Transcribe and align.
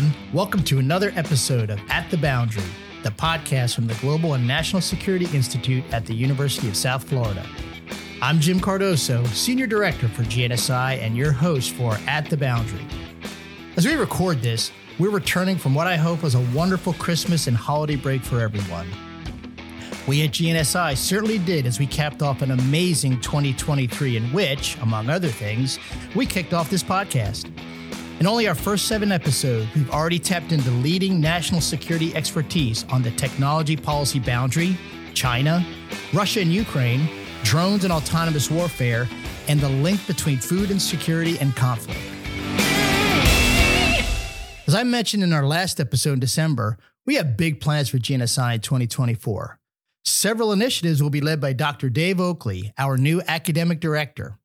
everyone. 0.00 0.32
Welcome 0.32 0.62
to 0.64 0.78
another 0.78 1.12
episode 1.14 1.68
of 1.68 1.78
At 1.90 2.10
the 2.10 2.16
Boundary, 2.16 2.64
the 3.02 3.10
podcast 3.10 3.74
from 3.74 3.86
the 3.86 3.94
Global 3.94 4.34
and 4.34 4.46
National 4.46 4.80
Security 4.80 5.26
Institute 5.34 5.84
at 5.92 6.06
the 6.06 6.14
University 6.14 6.68
of 6.68 6.76
South 6.76 7.06
Florida. 7.06 7.44
I'm 8.22 8.40
Jim 8.40 8.60
Cardoso, 8.60 9.26
Senior 9.28 9.66
Director 9.66 10.08
for 10.08 10.22
GNSI 10.22 10.98
and 10.98 11.16
your 11.16 11.32
host 11.32 11.72
for 11.72 11.98
At 12.06 12.30
the 12.30 12.36
Boundary. 12.36 12.84
As 13.76 13.86
we 13.86 13.94
record 13.94 14.40
this, 14.40 14.72
we're 14.98 15.10
returning 15.10 15.56
from 15.58 15.74
what 15.74 15.86
I 15.86 15.96
hope 15.96 16.22
was 16.22 16.34
a 16.34 16.46
wonderful 16.54 16.94
Christmas 16.94 17.46
and 17.46 17.56
holiday 17.56 17.96
break 17.96 18.22
for 18.22 18.40
everyone. 18.40 18.88
We 20.06 20.24
at 20.24 20.30
GNSI 20.30 20.96
certainly 20.96 21.38
did 21.38 21.66
as 21.66 21.78
we 21.78 21.86
capped 21.86 22.22
off 22.22 22.42
an 22.42 22.52
amazing 22.52 23.20
2023 23.20 24.16
in 24.16 24.24
which, 24.32 24.78
among 24.78 25.10
other 25.10 25.28
things, 25.28 25.78
we 26.14 26.26
kicked 26.26 26.54
off 26.54 26.70
this 26.70 26.82
podcast. 26.82 27.50
In 28.20 28.26
only 28.26 28.46
our 28.46 28.54
first 28.54 28.86
seven 28.86 29.12
episodes, 29.12 29.66
we've 29.74 29.90
already 29.90 30.18
tapped 30.18 30.52
into 30.52 30.70
leading 30.70 31.22
national 31.22 31.62
security 31.62 32.14
expertise 32.14 32.84
on 32.90 33.00
the 33.00 33.10
technology 33.12 33.78
policy 33.78 34.18
boundary, 34.18 34.76
China, 35.14 35.64
Russia 36.12 36.40
and 36.42 36.52
Ukraine, 36.52 37.08
drones 37.44 37.82
and 37.84 37.90
autonomous 37.90 38.50
warfare, 38.50 39.08
and 39.48 39.58
the 39.58 39.70
link 39.70 40.06
between 40.06 40.36
food 40.36 40.70
insecurity 40.70 41.38
and 41.38 41.56
conflict. 41.56 41.98
As 44.66 44.74
I 44.74 44.82
mentioned 44.84 45.22
in 45.22 45.32
our 45.32 45.46
last 45.46 45.80
episode 45.80 46.12
in 46.12 46.20
December, 46.20 46.76
we 47.06 47.14
have 47.14 47.38
big 47.38 47.58
plans 47.58 47.88
for 47.88 47.96
GNSI 47.96 48.56
in 48.56 48.60
2024. 48.60 49.58
Several 50.04 50.52
initiatives 50.52 51.02
will 51.02 51.08
be 51.08 51.22
led 51.22 51.40
by 51.40 51.54
Dr. 51.54 51.88
Dave 51.88 52.20
Oakley, 52.20 52.74
our 52.76 52.98
new 52.98 53.22
academic 53.26 53.80
director. 53.80 54.39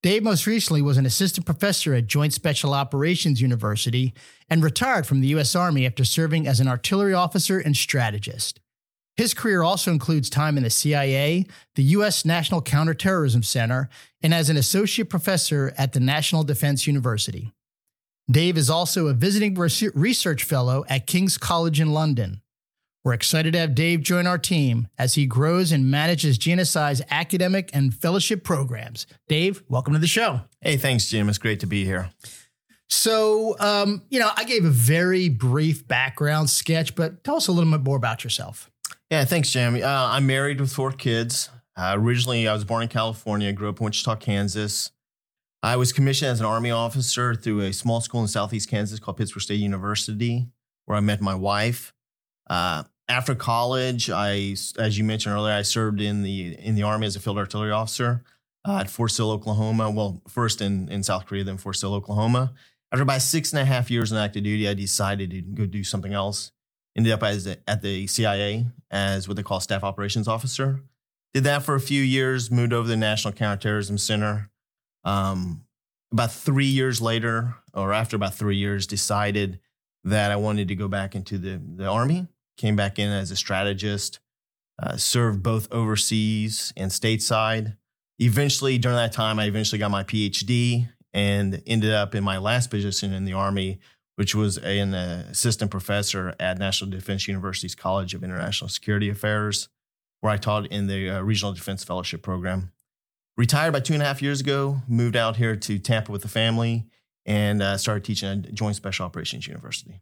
Dave 0.00 0.22
most 0.22 0.46
recently 0.46 0.80
was 0.80 0.96
an 0.96 1.06
assistant 1.06 1.44
professor 1.44 1.92
at 1.92 2.06
Joint 2.06 2.32
Special 2.32 2.72
Operations 2.72 3.40
University 3.40 4.14
and 4.48 4.62
retired 4.62 5.06
from 5.06 5.20
the 5.20 5.28
U.S. 5.28 5.56
Army 5.56 5.86
after 5.86 6.04
serving 6.04 6.46
as 6.46 6.60
an 6.60 6.68
artillery 6.68 7.14
officer 7.14 7.58
and 7.58 7.76
strategist. 7.76 8.60
His 9.16 9.34
career 9.34 9.64
also 9.64 9.90
includes 9.90 10.30
time 10.30 10.56
in 10.56 10.62
the 10.62 10.70
CIA, 10.70 11.46
the 11.74 11.82
U.S. 11.82 12.24
National 12.24 12.62
Counterterrorism 12.62 13.42
Center, 13.42 13.88
and 14.22 14.32
as 14.32 14.48
an 14.48 14.56
associate 14.56 15.10
professor 15.10 15.74
at 15.76 15.92
the 15.92 16.00
National 16.00 16.44
Defense 16.44 16.86
University. 16.86 17.52
Dave 18.30 18.56
is 18.56 18.70
also 18.70 19.08
a 19.08 19.14
visiting 19.14 19.54
research 19.56 20.44
fellow 20.44 20.84
at 20.88 21.08
King's 21.08 21.36
College 21.36 21.80
in 21.80 21.92
London. 21.92 22.40
We're 23.08 23.14
excited 23.14 23.54
to 23.54 23.58
have 23.60 23.74
Dave 23.74 24.02
join 24.02 24.26
our 24.26 24.36
team 24.36 24.88
as 24.98 25.14
he 25.14 25.24
grows 25.24 25.72
and 25.72 25.90
manages 25.90 26.38
GNSI's 26.38 27.00
academic 27.10 27.70
and 27.72 27.94
fellowship 27.94 28.44
programs. 28.44 29.06
Dave, 29.28 29.62
welcome 29.66 29.94
to 29.94 29.98
the 29.98 30.06
show. 30.06 30.42
Hey, 30.60 30.76
thanks, 30.76 31.08
Jim. 31.08 31.30
It's 31.30 31.38
great 31.38 31.60
to 31.60 31.66
be 31.66 31.86
here. 31.86 32.10
So, 32.90 33.58
um, 33.60 34.02
you 34.10 34.20
know, 34.20 34.28
I 34.36 34.44
gave 34.44 34.66
a 34.66 34.68
very 34.68 35.30
brief 35.30 35.88
background 35.88 36.50
sketch, 36.50 36.94
but 36.94 37.24
tell 37.24 37.36
us 37.36 37.48
a 37.48 37.52
little 37.52 37.72
bit 37.72 37.82
more 37.82 37.96
about 37.96 38.24
yourself. 38.24 38.70
Yeah, 39.10 39.24
thanks, 39.24 39.48
Jim. 39.52 39.76
Uh, 39.76 39.86
I'm 39.86 40.26
married 40.26 40.60
with 40.60 40.70
four 40.70 40.92
kids. 40.92 41.48
Uh, 41.78 41.94
originally, 41.96 42.46
I 42.46 42.52
was 42.52 42.64
born 42.64 42.82
in 42.82 42.90
California, 42.90 43.50
grew 43.54 43.70
up 43.70 43.80
in 43.80 43.86
Wichita, 43.86 44.16
Kansas. 44.16 44.90
I 45.62 45.76
was 45.76 45.94
commissioned 45.94 46.32
as 46.32 46.40
an 46.40 46.46
Army 46.46 46.72
officer 46.72 47.34
through 47.34 47.60
a 47.60 47.72
small 47.72 48.02
school 48.02 48.20
in 48.20 48.28
Southeast 48.28 48.68
Kansas 48.68 49.00
called 49.00 49.16
Pittsburg 49.16 49.44
State 49.44 49.60
University, 49.60 50.46
where 50.84 50.98
I 50.98 51.00
met 51.00 51.22
my 51.22 51.34
wife. 51.34 51.94
Uh, 52.50 52.84
after 53.08 53.34
college, 53.34 54.10
I, 54.10 54.54
as 54.78 54.98
you 54.98 55.04
mentioned 55.04 55.34
earlier, 55.34 55.54
I 55.54 55.62
served 55.62 56.00
in 56.00 56.22
the 56.22 56.54
in 56.58 56.74
the 56.74 56.82
army 56.82 57.06
as 57.06 57.16
a 57.16 57.20
field 57.20 57.38
artillery 57.38 57.72
officer 57.72 58.22
uh, 58.66 58.78
at 58.78 58.90
Fort 58.90 59.10
Sill, 59.10 59.30
Oklahoma. 59.30 59.90
Well, 59.90 60.22
first 60.28 60.60
in 60.60 60.88
in 60.90 61.02
South 61.02 61.26
Korea, 61.26 61.44
then 61.44 61.56
Fort 61.56 61.76
Sill, 61.76 61.94
Oklahoma. 61.94 62.52
After 62.92 63.02
about 63.02 63.22
six 63.22 63.52
and 63.52 63.60
a 63.60 63.64
half 63.64 63.90
years 63.90 64.12
in 64.12 64.18
active 64.18 64.44
duty, 64.44 64.68
I 64.68 64.74
decided 64.74 65.30
to 65.30 65.40
go 65.42 65.66
do 65.66 65.84
something 65.84 66.12
else. 66.12 66.52
Ended 66.96 67.12
up 67.12 67.22
as 67.22 67.46
a, 67.46 67.56
at 67.68 67.82
the 67.82 68.06
CIA 68.06 68.66
as 68.90 69.28
what 69.28 69.36
they 69.36 69.42
call 69.42 69.60
staff 69.60 69.84
operations 69.84 70.26
officer. 70.26 70.82
Did 71.34 71.44
that 71.44 71.62
for 71.62 71.74
a 71.74 71.80
few 71.80 72.02
years. 72.02 72.50
Moved 72.50 72.72
over 72.72 72.84
to 72.84 72.90
the 72.90 72.96
National 72.96 73.32
Counterterrorism 73.32 73.98
Center. 73.98 74.50
Um, 75.04 75.64
about 76.10 76.32
three 76.32 76.66
years 76.66 77.00
later, 77.00 77.54
or 77.74 77.92
after 77.92 78.16
about 78.16 78.34
three 78.34 78.56
years, 78.56 78.86
decided 78.86 79.60
that 80.04 80.30
I 80.32 80.36
wanted 80.36 80.68
to 80.68 80.74
go 80.74 80.88
back 80.88 81.14
into 81.14 81.38
the, 81.38 81.60
the 81.76 81.86
Army. 81.86 82.26
Came 82.58 82.76
back 82.76 82.98
in 82.98 83.08
as 83.08 83.30
a 83.30 83.36
strategist, 83.36 84.18
uh, 84.82 84.96
served 84.96 85.42
both 85.42 85.72
overseas 85.72 86.72
and 86.76 86.90
stateside. 86.90 87.76
Eventually, 88.18 88.78
during 88.78 88.96
that 88.96 89.12
time, 89.12 89.38
I 89.38 89.44
eventually 89.44 89.78
got 89.78 89.90
my 89.92 90.02
PhD 90.02 90.88
and 91.14 91.62
ended 91.66 91.92
up 91.92 92.14
in 92.14 92.24
my 92.24 92.38
last 92.38 92.68
position 92.68 93.12
in 93.12 93.24
the 93.24 93.32
Army, 93.32 93.78
which 94.16 94.34
was 94.34 94.58
an 94.58 94.92
assistant 94.92 95.70
professor 95.70 96.34
at 96.40 96.58
National 96.58 96.90
Defense 96.90 97.28
University's 97.28 97.76
College 97.76 98.12
of 98.14 98.24
International 98.24 98.68
Security 98.68 99.08
Affairs, 99.08 99.68
where 100.20 100.32
I 100.32 100.36
taught 100.36 100.66
in 100.66 100.88
the 100.88 101.10
uh, 101.10 101.20
Regional 101.22 101.52
Defense 101.52 101.84
Fellowship 101.84 102.22
Program. 102.22 102.72
Retired 103.36 103.68
about 103.68 103.84
two 103.84 103.94
and 103.94 104.02
a 104.02 104.06
half 104.06 104.20
years 104.20 104.40
ago, 104.40 104.78
moved 104.88 105.14
out 105.14 105.36
here 105.36 105.54
to 105.54 105.78
Tampa 105.78 106.10
with 106.10 106.22
the 106.22 106.28
family, 106.28 106.86
and 107.24 107.62
uh, 107.62 107.76
started 107.76 108.04
teaching 108.04 108.28
at 108.28 108.52
Joint 108.52 108.74
Special 108.74 109.06
Operations 109.06 109.46
University. 109.46 110.00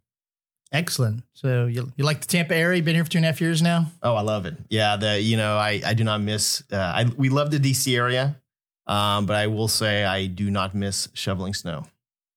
Excellent. 0.72 1.22
So 1.32 1.66
you, 1.66 1.92
you 1.96 2.04
like 2.04 2.20
the 2.20 2.26
Tampa 2.26 2.54
area? 2.54 2.76
You've 2.76 2.84
been 2.84 2.94
here 2.94 3.04
for 3.04 3.10
two 3.10 3.18
and 3.18 3.24
a 3.24 3.28
half 3.28 3.40
years 3.40 3.62
now. 3.62 3.86
Oh, 4.02 4.14
I 4.14 4.22
love 4.22 4.46
it. 4.46 4.56
Yeah, 4.68 4.96
the 4.96 5.20
you 5.20 5.36
know 5.36 5.56
I 5.56 5.80
I 5.84 5.94
do 5.94 6.04
not 6.04 6.20
miss. 6.20 6.62
Uh, 6.70 6.76
I 6.76 7.04
we 7.16 7.28
love 7.28 7.50
the 7.50 7.58
DC 7.58 7.96
area, 7.96 8.36
um, 8.86 9.26
but 9.26 9.36
I 9.36 9.46
will 9.46 9.68
say 9.68 10.04
I 10.04 10.26
do 10.26 10.50
not 10.50 10.74
miss 10.74 11.08
shoveling 11.14 11.54
snow. 11.54 11.86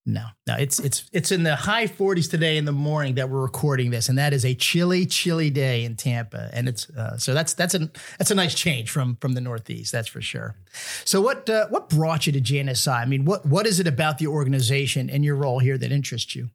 No, 0.06 0.26
no, 0.48 0.56
it's 0.56 0.80
it's 0.80 1.10
it's 1.12 1.32
in 1.32 1.44
the 1.44 1.56
high 1.56 1.86
40s 1.86 2.32
today 2.32 2.58
in 2.58 2.66
the 2.66 2.72
morning 2.72 3.16
that 3.16 3.30
we're 3.30 3.42
recording 3.42 3.92
this, 3.92 4.10
and 4.10 4.18
that 4.18 4.34
is 4.34 4.44
a 4.44 4.56
chilly, 4.56 5.06
chilly 5.06 5.50
day 5.52 5.84
in 5.84 5.96
Tampa, 5.96 6.50
and 6.52 6.68
it's 6.68 6.90
uh, 6.92 7.18
so 7.18 7.34
that's 7.34 7.54
that's 7.54 7.76
a 7.76 7.92
that's 8.18 8.32
a 8.32 8.36
nice 8.36 8.56
change 8.56 8.90
from 8.90 9.18
from 9.18 9.34
the 9.34 9.42
Northeast, 9.42 9.92
that's 9.92 10.08
for 10.08 10.22
sure. 10.22 10.56
So 11.06 11.22
what 11.22 11.48
uh, 11.50 11.68
what 11.68 11.90
brought 11.90 12.26
you 12.26 12.34
to 12.34 12.42
GNSI? 12.42 13.02
I 13.02 13.06
mean, 13.06 13.26
what 13.26 13.46
what 13.46 13.68
is 13.68 13.80
it 13.80 13.88
about 13.88 14.18
the 14.18 14.28
organization 14.28 15.10
and 15.10 15.24
your 15.24 15.36
role 15.36 15.60
here 15.60 15.78
that 15.78 15.92
interests 15.92 16.36
you? 16.36 16.50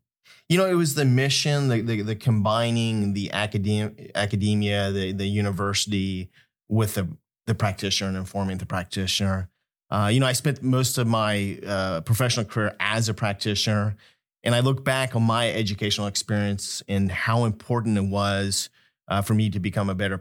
You 0.49 0.59
know, 0.59 0.67
it 0.67 0.75
was 0.75 0.95
the 0.95 1.05
mission, 1.05 1.69
the 1.69 1.81
the, 1.81 2.03
the 2.03 2.17
combining 2.17 3.15
the 3.15 3.33
academia, 3.33 3.93
academia, 4.15 4.93
the 4.93 5.13
the 5.13 5.27
university 5.27 6.31
with 6.69 6.95
the 6.95 7.09
the 7.47 7.55
practitioner 7.55 8.09
and 8.09 8.17
informing 8.17 8.59
the 8.59 8.67
practitioner. 8.67 9.49
Uh, 9.91 10.09
you 10.13 10.19
know, 10.19 10.27
I 10.27 10.33
spent 10.33 10.63
most 10.63 10.99
of 10.99 11.07
my 11.07 11.59
uh, 11.67 12.01
professional 12.01 12.47
career 12.47 12.75
as 12.81 13.09
a 13.09 13.15
practitioner, 13.15 13.97
and 14.43 14.55
I 14.55 14.61
look 14.61 14.85
back 14.85 15.15
on 15.15 15.23
my 15.23 15.51
educational 15.51 16.07
experience 16.07 16.83
and 16.89 17.11
how 17.11 17.45
important 17.45 17.97
it 17.97 18.05
was 18.05 18.71
uh, 19.09 19.23
for 19.23 19.35
me 19.35 19.51
to 19.51 19.61
become 19.61 19.91
a 19.91 19.95
better 19.95 20.21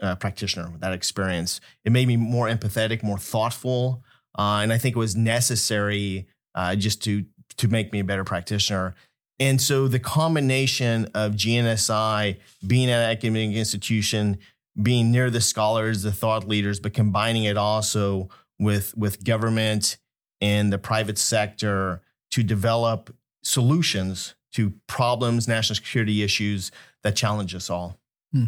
uh, 0.00 0.14
practitioner 0.16 0.70
with 0.70 0.80
that 0.80 0.92
experience. 0.92 1.60
It 1.84 1.92
made 1.92 2.08
me 2.08 2.16
more 2.16 2.48
empathetic, 2.48 3.02
more 3.02 3.18
thoughtful, 3.18 4.02
uh, 4.38 4.60
and 4.62 4.72
I 4.72 4.78
think 4.78 4.96
it 4.96 4.98
was 4.98 5.16
necessary 5.16 6.26
uh, 6.54 6.76
just 6.76 7.02
to 7.04 7.24
to 7.56 7.68
make 7.68 7.92
me 7.92 8.00
a 8.00 8.04
better 8.04 8.24
practitioner. 8.24 8.94
And 9.40 9.60
so 9.60 9.88
the 9.88 9.98
combination 9.98 11.06
of 11.14 11.32
GNSI 11.32 12.36
being 12.66 12.90
an 12.90 13.00
academic 13.00 13.56
institution, 13.56 14.38
being 14.80 15.10
near 15.10 15.30
the 15.30 15.40
scholars, 15.40 16.02
the 16.02 16.12
thought 16.12 16.46
leaders, 16.46 16.78
but 16.78 16.92
combining 16.92 17.44
it 17.44 17.56
also 17.56 18.28
with 18.58 18.94
with 18.96 19.24
government 19.24 19.96
and 20.42 20.70
the 20.70 20.78
private 20.78 21.16
sector 21.16 22.02
to 22.30 22.42
develop 22.42 23.14
solutions 23.42 24.34
to 24.52 24.74
problems, 24.86 25.48
national 25.48 25.76
security 25.76 26.22
issues 26.22 26.70
that 27.02 27.16
challenge 27.16 27.54
us 27.54 27.70
all. 27.70 27.98
Hmm. 28.32 28.44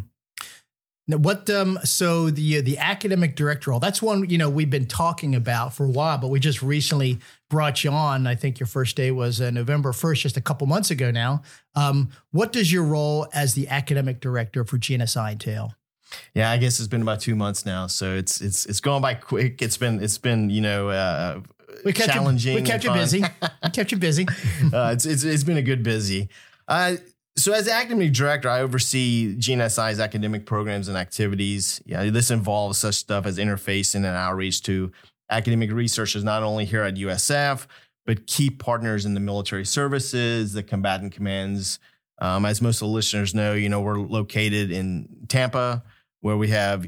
Now, 1.08 1.16
what 1.16 1.50
um 1.50 1.78
so 1.82 2.30
the 2.30 2.60
the 2.60 2.78
academic 2.78 3.34
director 3.34 3.70
role 3.70 3.80
that's 3.80 4.00
one 4.00 4.28
you 4.30 4.38
know 4.38 4.48
we've 4.48 4.70
been 4.70 4.86
talking 4.86 5.34
about 5.34 5.74
for 5.74 5.84
a 5.84 5.90
while, 5.90 6.18
but 6.18 6.28
we 6.28 6.38
just 6.38 6.62
recently 6.62 7.19
brought 7.50 7.82
you 7.82 7.90
on. 7.90 8.26
I 8.26 8.37
think 8.37 8.60
your 8.60 8.69
first 8.69 8.96
day 8.96 9.10
was 9.10 9.40
uh, 9.40 9.50
November 9.50 9.93
first, 9.93 10.22
just 10.22 10.37
a 10.37 10.40
couple 10.40 10.66
months 10.66 10.90
ago 10.90 11.10
now. 11.10 11.43
Um, 11.75 12.10
what 12.31 12.52
does 12.52 12.72
your 12.72 12.84
role 12.84 13.26
as 13.34 13.54
the 13.54 13.69
academic 13.69 14.20
director 14.20 14.64
for 14.64 14.78
GNSI 14.78 15.32
entail? 15.32 15.75
Yeah, 16.34 16.50
I 16.50 16.58
guess 16.58 16.78
it's 16.78 16.88
been 16.88 17.02
about 17.02 17.20
two 17.20 17.34
months 17.34 17.66
now, 17.66 17.88
so 17.88 18.14
it's 18.14 18.40
it's 18.40 18.66
it's 18.66 18.81
going 18.81 19.02
by 19.02 19.14
quick. 19.14 19.60
It's 19.60 19.76
been 19.76 20.02
it's 20.02 20.19
been 20.19 20.50
you 20.50 20.60
know 20.60 20.88
uh, 20.88 21.40
we 21.84 21.93
kept 21.93 22.12
challenging. 22.12 22.55
You, 22.55 22.60
we 22.60 22.66
kept 22.66 22.84
you 22.84 22.93
busy. 22.93 23.25
we 23.64 23.70
kept 23.70 23.93
you 23.93 23.98
busy. 23.98 24.26
uh, 24.72 24.93
it's, 24.94 25.06
it's 25.06 25.25
it's 25.25 25.44
been 25.44 25.56
a 25.56 25.62
good 25.62 25.82
busy. 25.82 26.28
Uh, 26.69 26.96
so 27.37 27.52
as 27.52 27.67
academic 27.67 28.12
director, 28.12 28.49
I 28.49 28.61
oversee 28.61 29.37
GNSI's 29.37 30.00
academic 30.00 30.44
programs 30.44 30.88
and 30.88 30.96
activities. 30.96 31.81
Yeah, 31.87 32.11
this 32.11 32.31
involves 32.31 32.79
such 32.79 32.96
stuff 32.96 33.26
as 33.26 33.38
interfacing 33.38 33.96
and 33.96 34.06
outreach 34.06 34.62
to 34.64 34.93
academic 35.31 35.73
researchers, 35.73 36.25
not 36.25 36.43
only 36.43 36.64
here 36.64 36.82
at 36.82 36.94
USF, 36.94 37.67
but 38.05 38.26
key 38.26 38.50
partners 38.50 39.06
in 39.06 39.14
the 39.14 39.20
military 39.20 39.64
services, 39.64 40.52
the 40.52 40.62
combatant 40.62 41.12
commands. 41.12 41.79
Um, 42.19 42.44
as 42.44 42.61
most 42.61 42.76
of 42.82 42.88
the 42.88 42.94
listeners 42.94 43.34
know, 43.34 43.55
you 43.55 43.69
know 43.69 43.81
we're 43.81 43.99
located 43.99 44.70
in 44.70 45.08
Tampa 45.29 45.82
where 46.20 46.37
we 46.37 46.49
have 46.49 46.87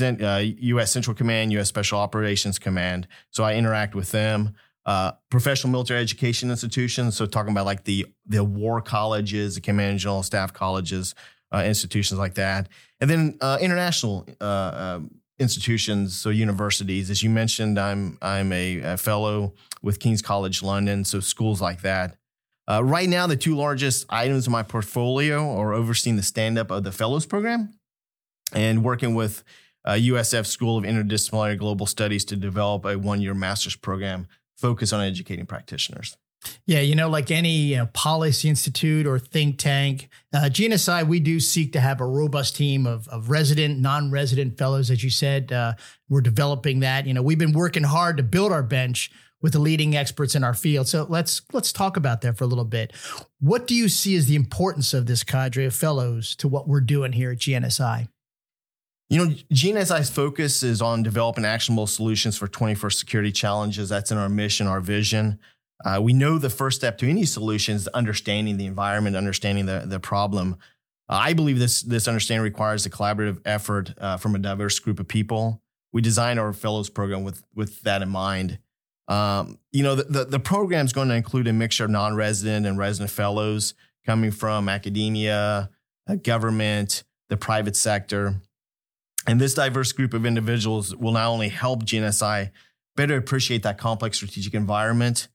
uh, 0.00 0.42
U.S. 0.44 0.92
Central 0.92 1.14
Command, 1.14 1.52
U.S. 1.52 1.68
Special 1.68 1.98
Operations 1.98 2.58
Command. 2.58 3.08
So 3.30 3.44
I 3.44 3.54
interact 3.54 3.94
with 3.94 4.12
them. 4.12 4.54
Uh, 4.86 5.12
professional 5.30 5.72
military 5.72 6.00
education 6.00 6.48
institutions. 6.50 7.16
So 7.16 7.26
talking 7.26 7.50
about 7.50 7.66
like 7.66 7.84
the 7.84 8.06
the 8.24 8.44
war 8.44 8.80
colleges, 8.80 9.56
the 9.56 9.60
command 9.60 9.90
and 9.90 9.98
general 9.98 10.22
staff 10.22 10.52
colleges, 10.52 11.14
uh, 11.52 11.64
institutions 11.66 12.18
like 12.18 12.34
that, 12.34 12.68
and 13.00 13.10
then 13.10 13.36
uh, 13.40 13.58
international 13.60 14.26
uh, 14.40 14.44
uh, 14.44 15.00
institutions, 15.40 16.16
so 16.16 16.30
universities. 16.30 17.10
As 17.10 17.22
you 17.22 17.30
mentioned, 17.30 17.78
I'm 17.80 18.16
I'm 18.22 18.52
a, 18.52 18.78
a, 18.78 18.96
fellow 18.96 19.54
with 19.82 19.98
King's 19.98 20.22
College 20.22 20.62
London, 20.62 21.04
so 21.04 21.18
schools 21.18 21.60
like 21.60 21.82
that. 21.82 22.16
Uh, 22.68 22.82
right 22.82 23.08
now, 23.08 23.26
the 23.26 23.36
two 23.36 23.56
largest 23.56 24.06
items 24.08 24.46
in 24.46 24.52
my 24.52 24.62
portfolio 24.62 25.56
are 25.56 25.72
overseeing 25.72 26.16
the 26.16 26.22
stand 26.22 26.58
up 26.58 26.70
of 26.70 26.84
the 26.84 26.92
fellows 26.92 27.26
program 27.26 27.74
and 28.52 28.84
working 28.84 29.14
with 29.14 29.42
USF 29.86 30.46
School 30.46 30.78
of 30.78 30.84
Interdisciplinary 30.84 31.56
Global 31.56 31.86
Studies 31.86 32.24
to 32.24 32.34
develop 32.34 32.84
a 32.84 32.98
one 32.98 33.20
year 33.20 33.34
master's 33.34 33.76
program 33.76 34.26
focused 34.56 34.92
on 34.92 35.04
educating 35.04 35.46
practitioners. 35.46 36.16
Yeah, 36.66 36.80
you 36.80 36.94
know, 36.94 37.08
like 37.08 37.30
any 37.30 37.50
you 37.50 37.76
know, 37.76 37.86
policy 37.86 38.48
institute 38.48 39.06
or 39.06 39.18
think 39.18 39.58
tank, 39.58 40.08
uh, 40.32 40.42
GNSI, 40.42 41.06
we 41.06 41.18
do 41.18 41.40
seek 41.40 41.72
to 41.72 41.80
have 41.80 42.00
a 42.00 42.06
robust 42.06 42.56
team 42.56 42.86
of, 42.86 43.08
of 43.08 43.30
resident, 43.30 43.80
non 43.80 44.10
resident 44.10 44.58
fellows. 44.58 44.90
As 44.90 45.02
you 45.02 45.10
said, 45.10 45.52
uh, 45.52 45.74
we're 46.08 46.20
developing 46.20 46.80
that. 46.80 47.06
You 47.06 47.14
know, 47.14 47.22
we've 47.22 47.38
been 47.38 47.52
working 47.52 47.82
hard 47.82 48.16
to 48.18 48.22
build 48.22 48.52
our 48.52 48.62
bench 48.62 49.10
with 49.42 49.52
the 49.52 49.58
leading 49.58 49.96
experts 49.96 50.34
in 50.34 50.44
our 50.44 50.54
field. 50.54 50.88
So 50.88 51.06
let's 51.08 51.42
let's 51.52 51.72
talk 51.72 51.96
about 51.96 52.20
that 52.22 52.36
for 52.36 52.44
a 52.44 52.48
little 52.48 52.64
bit. 52.64 52.92
What 53.40 53.66
do 53.66 53.74
you 53.74 53.88
see 53.88 54.16
as 54.16 54.26
the 54.26 54.36
importance 54.36 54.94
of 54.94 55.06
this 55.06 55.22
cadre 55.22 55.66
of 55.66 55.74
fellows 55.74 56.34
to 56.36 56.48
what 56.48 56.68
we're 56.68 56.80
doing 56.80 57.12
here 57.12 57.32
at 57.32 57.38
GNSI? 57.38 58.08
You 59.08 59.24
know, 59.24 59.34
GNSI's 59.52 60.10
focus 60.10 60.62
is 60.62 60.82
on 60.82 61.02
developing 61.02 61.44
actionable 61.44 61.86
solutions 61.86 62.36
for 62.36 62.48
21st 62.48 62.94
security 62.94 63.30
challenges. 63.30 63.88
That's 63.88 64.10
in 64.10 64.18
our 64.18 64.28
mission, 64.28 64.66
our 64.66 64.80
vision. 64.80 65.38
Uh, 65.84 66.00
we 66.02 66.12
know 66.12 66.38
the 66.38 66.50
first 66.50 66.78
step 66.78 66.98
to 66.98 67.08
any 67.08 67.24
solution 67.24 67.76
is 67.76 67.86
understanding 67.88 68.56
the 68.56 68.66
environment, 68.66 69.14
understanding 69.14 69.66
the, 69.66 69.84
the 69.86 70.00
problem. 70.00 70.56
Uh, 71.08 71.20
I 71.22 71.34
believe 71.34 71.58
this, 71.58 71.82
this 71.82 72.08
understanding 72.08 72.42
requires 72.42 72.84
a 72.86 72.90
collaborative 72.90 73.40
effort 73.44 73.94
uh, 73.98 74.16
from 74.16 74.34
a 74.34 74.38
diverse 74.38 74.78
group 74.80 74.98
of 74.98 75.06
people. 75.06 75.62
We 75.92 76.02
designed 76.02 76.40
our 76.40 76.52
fellows 76.52 76.90
program 76.90 77.22
with, 77.22 77.44
with 77.54 77.82
that 77.82 78.02
in 78.02 78.08
mind. 78.08 78.58
Um, 79.06 79.58
you 79.70 79.84
know, 79.84 79.94
the, 79.94 80.04
the, 80.04 80.24
the 80.24 80.40
program 80.40 80.84
is 80.84 80.92
going 80.92 81.08
to 81.08 81.14
include 81.14 81.46
a 81.46 81.52
mixture 81.52 81.84
of 81.84 81.90
non 81.90 82.16
resident 82.16 82.66
and 82.66 82.76
resident 82.76 83.10
fellows 83.10 83.74
coming 84.04 84.32
from 84.32 84.68
academia, 84.68 85.70
uh, 86.08 86.14
government, 86.16 87.04
the 87.28 87.36
private 87.36 87.76
sector. 87.76 88.40
And 89.26 89.40
this 89.40 89.54
diverse 89.54 89.92
group 89.92 90.14
of 90.14 90.24
individuals 90.24 90.94
will 90.94 91.12
not 91.12 91.28
only 91.28 91.48
help 91.48 91.84
GNSI 91.84 92.50
better 92.96 93.16
appreciate 93.16 93.62
that 93.64 93.78
complex 93.78 94.16
strategic 94.18 94.54
environment, 94.54 95.28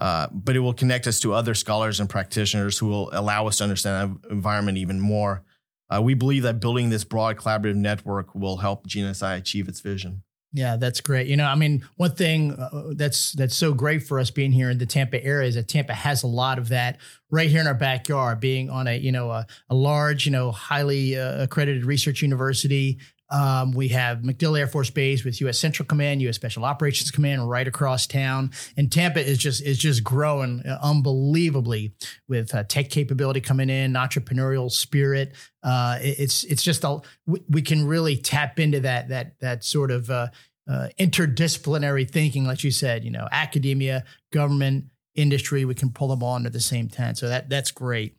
uh, 0.00 0.28
but 0.32 0.56
it 0.56 0.60
will 0.60 0.74
connect 0.74 1.06
us 1.06 1.20
to 1.20 1.32
other 1.32 1.54
scholars 1.54 2.00
and 2.00 2.08
practitioners 2.08 2.78
who 2.78 2.86
will 2.86 3.10
allow 3.12 3.46
us 3.46 3.58
to 3.58 3.64
understand 3.64 4.20
that 4.22 4.30
environment 4.30 4.78
even 4.78 5.00
more. 5.00 5.42
Uh, 5.90 6.02
we 6.02 6.14
believe 6.14 6.42
that 6.42 6.60
building 6.60 6.90
this 6.90 7.04
broad 7.04 7.36
collaborative 7.36 7.74
network 7.74 8.34
will 8.34 8.58
help 8.58 8.86
GNSI 8.86 9.38
achieve 9.38 9.68
its 9.68 9.80
vision. 9.80 10.22
Yeah, 10.52 10.76
that's 10.76 11.02
great. 11.02 11.26
You 11.26 11.36
know, 11.36 11.44
I 11.44 11.56
mean, 11.56 11.86
one 11.96 12.12
thing 12.12 12.52
uh, 12.52 12.92
that's 12.94 13.32
that's 13.32 13.54
so 13.54 13.74
great 13.74 14.02
for 14.02 14.18
us 14.18 14.30
being 14.30 14.50
here 14.50 14.70
in 14.70 14.78
the 14.78 14.86
Tampa 14.86 15.22
area 15.22 15.46
is 15.46 15.56
that 15.56 15.68
Tampa 15.68 15.92
has 15.92 16.22
a 16.22 16.26
lot 16.26 16.58
of 16.58 16.70
that 16.70 16.98
right 17.30 17.50
here 17.50 17.60
in 17.60 17.66
our 17.66 17.74
backyard. 17.74 18.40
Being 18.40 18.70
on 18.70 18.86
a 18.86 18.96
you 18.96 19.12
know 19.12 19.30
a, 19.30 19.46
a 19.68 19.74
large 19.74 20.24
you 20.24 20.32
know 20.32 20.50
highly 20.50 21.18
uh, 21.18 21.42
accredited 21.42 21.84
research 21.84 22.22
university, 22.22 22.98
um, 23.30 23.72
we 23.72 23.88
have 23.88 24.18
MacDill 24.20 24.58
Air 24.58 24.66
Force 24.66 24.90
Base 24.90 25.24
with 25.24 25.40
U.S. 25.42 25.58
Central 25.58 25.86
Command, 25.86 26.22
U.S. 26.22 26.36
Special 26.36 26.64
Operations 26.64 27.10
Command 27.10 27.48
right 27.48 27.66
across 27.66 28.06
town, 28.06 28.52
and 28.76 28.90
Tampa 28.90 29.20
is 29.20 29.36
just 29.38 29.62
is 29.62 29.78
just 29.78 30.02
growing 30.02 30.62
uh, 30.66 30.78
unbelievably 30.82 31.92
with 32.26 32.54
uh, 32.54 32.64
tech 32.64 32.88
capability 32.88 33.40
coming 33.40 33.68
in, 33.68 33.92
entrepreneurial 33.92 34.70
spirit. 34.70 35.34
Uh, 35.62 35.98
it's 36.00 36.44
it's 36.44 36.62
just 36.62 36.84
a 36.84 37.00
we, 37.26 37.60
can 37.60 37.86
really 37.86 38.16
tap 38.16 38.58
into 38.58 38.80
that 38.80 39.08
that 39.08 39.38
that 39.40 39.62
sort 39.62 39.90
of 39.90 40.10
uh, 40.10 40.28
uh, 40.66 40.88
interdisciplinary 40.98 42.10
thinking, 42.10 42.46
like 42.46 42.64
you 42.64 42.70
said. 42.70 43.04
You 43.04 43.10
know, 43.10 43.28
academia, 43.30 44.04
government, 44.32 44.86
industry. 45.14 45.66
We 45.66 45.74
can 45.74 45.90
pull 45.90 46.08
them 46.08 46.22
all 46.22 46.34
under 46.34 46.50
the 46.50 46.60
same 46.60 46.88
tent. 46.88 47.18
So 47.18 47.28
that 47.28 47.50
that's 47.50 47.72
great. 47.72 48.14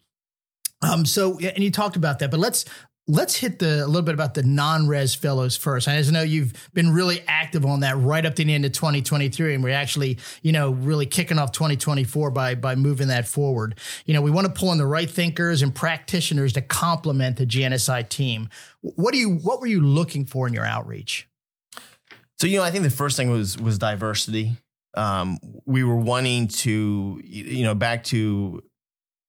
Um, 0.81 1.05
so, 1.05 1.37
and 1.39 1.61
you 1.63 1.71
talked 1.71 1.97
about 1.97 2.19
that, 2.19 2.31
but 2.31 2.39
let's 2.39 2.63
let's 3.09 3.35
hit 3.35 3.57
the 3.57 3.83
a 3.83 3.87
little 3.87 4.03
bit 4.03 4.13
about 4.13 4.35
the 4.35 4.43
non-res 4.43 5.15
fellows 5.15 5.57
first. 5.57 5.87
I 5.87 5.99
know 6.01 6.21
you've 6.21 6.53
been 6.73 6.93
really 6.93 7.21
active 7.27 7.65
on 7.65 7.79
that 7.79 7.97
right 7.97 8.23
up 8.23 8.35
to 8.35 8.45
the 8.45 8.53
end 8.53 8.65
of 8.65 8.71
2023, 8.71 9.55
and 9.55 9.63
we're 9.63 9.73
actually, 9.73 10.19
you 10.43 10.51
know, 10.51 10.69
really 10.71 11.07
kicking 11.07 11.39
off 11.39 11.51
2024 11.51 12.29
by 12.29 12.55
by 12.55 12.75
moving 12.75 13.07
that 13.07 13.27
forward. 13.27 13.75
You 14.05 14.13
know, 14.13 14.21
we 14.21 14.29
want 14.31 14.45
to 14.45 14.53
pull 14.53 14.71
in 14.71 14.77
the 14.77 14.85
right 14.85 15.09
thinkers 15.09 15.63
and 15.63 15.73
practitioners 15.73 16.53
to 16.53 16.61
complement 16.61 17.37
the 17.37 17.47
GNSI 17.47 18.07
team. 18.09 18.47
What 18.81 19.11
do 19.11 19.17
you 19.17 19.31
what 19.37 19.59
were 19.59 19.67
you 19.67 19.81
looking 19.81 20.25
for 20.25 20.47
in 20.47 20.53
your 20.53 20.65
outreach? 20.65 21.27
So 22.37 22.47
you 22.47 22.57
know, 22.57 22.63
I 22.63 22.71
think 22.71 22.83
the 22.83 22.91
first 22.91 23.17
thing 23.17 23.31
was 23.31 23.57
was 23.57 23.79
diversity. 23.79 24.55
Um, 24.93 25.39
we 25.65 25.83
were 25.83 25.95
wanting 25.95 26.47
to, 26.47 27.21
you 27.23 27.63
know, 27.63 27.75
back 27.75 28.03
to 28.05 28.63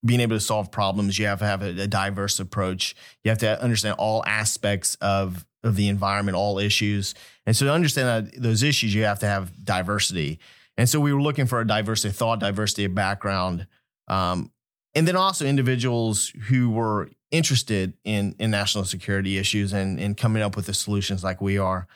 being 0.05 0.21
able 0.21 0.37
to 0.37 0.41
solve 0.41 0.71
problems, 0.71 1.19
you 1.19 1.27
have 1.27 1.41
to 1.41 1.45
have 1.45 1.63
a, 1.63 1.83
a, 1.83 1.87
diverse 1.87 2.41
approach. 2.41 2.95
You 3.23 3.31
have 3.31 3.39
to 3.39 3.63
understand 3.63 3.97
all 3.99 4.25
aspects 4.27 4.97
of 5.01 5.45
of 5.63 5.77
the 5.77 5.89
environment, 5.89 6.37
all 6.37 6.59
issues. 6.59 7.15
And 7.45 7.55
so 7.55 7.67
to 7.67 7.73
understand 7.73 8.33
those 8.39 8.63
issues, 8.63 8.95
you 8.95 9.05
have 9.05 9.19
to 9.19 9.27
have 9.27 9.63
diversity. 9.63 10.39
And 10.79 10.89
so 10.89 11.01
we 11.01 11.13
were 11.13 11.21
looking 11.21 11.45
for 11.45 11.61
a 11.61 11.67
diversity 11.67 12.09
of 12.09 12.17
thought, 12.17 12.41
diversity 12.41 12.87
of 12.87 12.95
background, 12.95 13.67
um, 14.09 14.51
and 14.95 15.07
then 15.07 15.17
also 15.17 15.45
individuals 15.45 16.33
who 16.49 16.71
were 16.71 17.11
interested 17.31 17.93
in 18.05 18.35
in 18.39 18.51
national 18.51 18.85
security 18.85 19.37
issues 19.37 19.73
and 19.73 20.01
and 20.01 20.17
coming 20.17 20.43
up 20.43 20.57
with 20.57 20.67
the 20.67 20.75
solutions 20.75 21.23
like 21.23 21.41
we 21.41 21.59
are. 21.59 21.87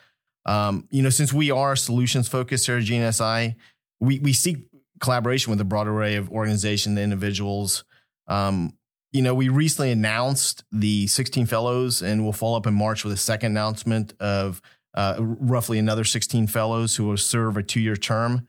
Um, 0.45 0.87
you 0.91 1.01
know, 1.01 1.09
since 1.09 1.33
we 1.33 1.49
are 1.49 1.75
solutions 1.75 2.27
focused 2.27 2.67
here 2.67 2.77
at 2.77 2.83
GNSI, 2.83 3.55
we 3.99 4.19
we 4.19 4.31
seek 4.31 4.67
collaboration 4.99 5.51
with 5.51 5.59
a 5.59 5.65
broad 5.65 5.87
array 5.87 6.15
of 6.15 6.31
organizations, 6.31 6.97
and 6.97 6.99
individuals, 6.99 7.83
um, 8.27 8.73
you 9.11 9.21
know, 9.21 9.33
we 9.33 9.47
recently 9.47 9.91
announced 9.91 10.63
the 10.71 11.07
16 11.07 11.45
fellows, 11.45 12.01
and 12.01 12.23
we'll 12.23 12.33
follow 12.33 12.57
up 12.57 12.67
in 12.67 12.73
March 12.73 13.03
with 13.03 13.13
a 13.13 13.17
second 13.17 13.53
announcement 13.53 14.13
of 14.19 14.61
uh, 14.93 15.15
roughly 15.19 15.79
another 15.79 16.03
16 16.03 16.47
fellows 16.47 16.95
who 16.95 17.05
will 17.05 17.17
serve 17.17 17.57
a 17.57 17.63
two 17.63 17.79
year 17.79 17.95
term. 17.95 18.47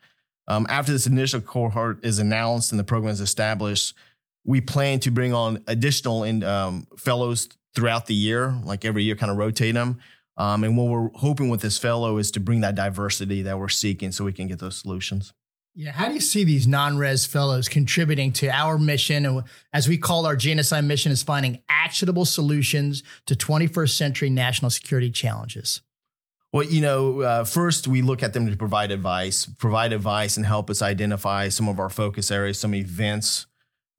Um, 0.49 0.67
after 0.69 0.93
this 0.93 1.07
initial 1.07 1.41
cohort 1.41 2.05
is 2.05 2.19
announced 2.19 2.73
and 2.73 2.79
the 2.79 2.85
program 2.85 3.13
is 3.13 3.21
established, 3.21 3.95
we 4.45 4.61
plan 4.61 5.01
to 5.01 5.11
bring 5.11 5.35
on 5.35 5.63
additional 5.67 6.23
in, 6.25 6.45
um, 6.45 6.87
fellows 6.97 7.49
throughout 7.75 8.07
the 8.07 8.15
year, 8.15 8.59
like 8.65 8.85
every 8.85 9.03
year, 9.03 9.17
kind 9.17 9.31
of 9.31 9.39
rotate 9.39 9.75
them. 9.75 9.99
Um, 10.37 10.65
and 10.65 10.77
what 10.77 10.89
we're 10.89 11.11
hoping 11.15 11.49
with 11.49 11.61
this 11.61 11.79
fellow 11.79 12.19
is 12.19 12.31
to 12.33 12.41
bring 12.41 12.61
that 12.61 12.75
diversity 12.75 13.43
that 13.43 13.59
we're 13.59 13.69
seeking 13.69 14.13
so 14.13 14.25
we 14.25 14.33
can 14.33 14.47
get 14.47 14.59
those 14.59 14.77
solutions. 14.77 15.33
Yeah, 15.79 15.93
how 15.93 16.09
do 16.09 16.15
you 16.15 16.21
see 16.21 16.43
these 16.43 16.67
non-res 16.67 17.27
fellows 17.27 17.69
contributing 17.69 18.33
to 18.35 18.49
our 18.49 18.79
mission, 18.79 19.43
as 19.75 19.87
we 19.87 19.99
call 19.99 20.25
our 20.25 20.35
GNSI 20.35 20.83
mission, 20.83 21.13
is 21.13 21.23
finding 21.23 21.63
actionable 21.69 22.25
solutions 22.25 23.03
to 23.27 23.37
21st 23.37 23.91
century 23.91 24.31
national 24.31 24.71
security 24.71 25.11
challenges? 25.11 25.83
Well, 26.51 26.65
you 26.65 26.81
know, 26.81 27.21
uh, 27.21 27.45
first 27.45 27.87
we 27.87 28.01
look 28.01 28.23
at 28.23 28.33
them 28.33 28.51
to 28.51 28.57
provide 28.57 28.91
advice, 28.91 29.45
provide 29.45 29.93
advice, 29.93 30.39
and 30.39 30.47
help 30.47 30.71
us 30.71 30.81
identify 30.81 31.51
some 31.51 31.69
of 31.69 31.79
our 31.79 31.91
focus 31.91 32.31
areas, 32.31 32.59
some 32.59 32.75
events 32.75 33.47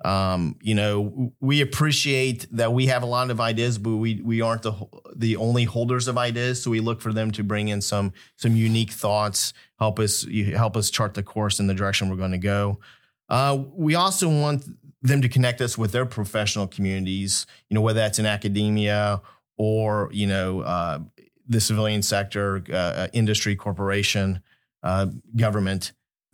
um, 0.06 0.58
you 0.62 0.76
know, 0.76 1.34
we 1.40 1.62
appreciate 1.62 2.46
that 2.52 2.72
we 2.72 2.86
have 2.88 3.02
a 3.02 3.08
lot 3.08 3.32
of 3.32 3.42
ideas, 3.42 3.78
but 3.80 3.96
we 3.96 4.22
we 4.22 4.42
aren't 4.42 4.62
the 4.62 4.74
the 5.16 5.38
only 5.38 5.64
holders 5.64 6.08
of 6.08 6.18
ideas. 6.18 6.62
So 6.62 6.70
we 6.70 6.82
look 6.82 7.02
for 7.02 7.12
them 7.12 7.32
to 7.32 7.44
bring 7.44 7.70
in 7.70 7.82
some 7.82 8.14
some 8.36 8.56
unique 8.56 8.92
thoughts, 8.92 9.54
help 9.80 10.00
us 10.00 10.26
help 10.54 10.78
us 10.78 10.92
chart 10.92 11.16
the 11.16 11.24
course 11.24 11.60
in 11.60 11.68
the 11.68 11.74
direction 11.74 12.10
we're 12.10 12.16
going 12.16 12.32
to 12.32 12.38
go. 12.38 12.80
Uh, 13.28 13.64
we 13.74 13.96
also 13.96 14.30
want 14.30 14.66
them 15.02 15.22
to 15.22 15.30
connect 15.30 15.62
us 15.62 15.78
with 15.78 15.92
their 15.92 16.06
professional 16.06 16.68
communities. 16.68 17.48
You 17.70 17.76
know, 17.76 17.82
whether 17.82 18.00
that's 18.00 18.20
in 18.20 18.28
academia 18.28 19.22
or 19.58 20.10
you 20.12 20.28
know 20.28 20.62
uh, 20.62 21.00
the 21.48 21.60
civilian 21.60 22.04
sector, 22.04 22.64
uh, 22.70 22.76
uh 22.76 23.08
industry, 23.14 23.56
corporation, 23.56 24.44
uh, 24.84 25.08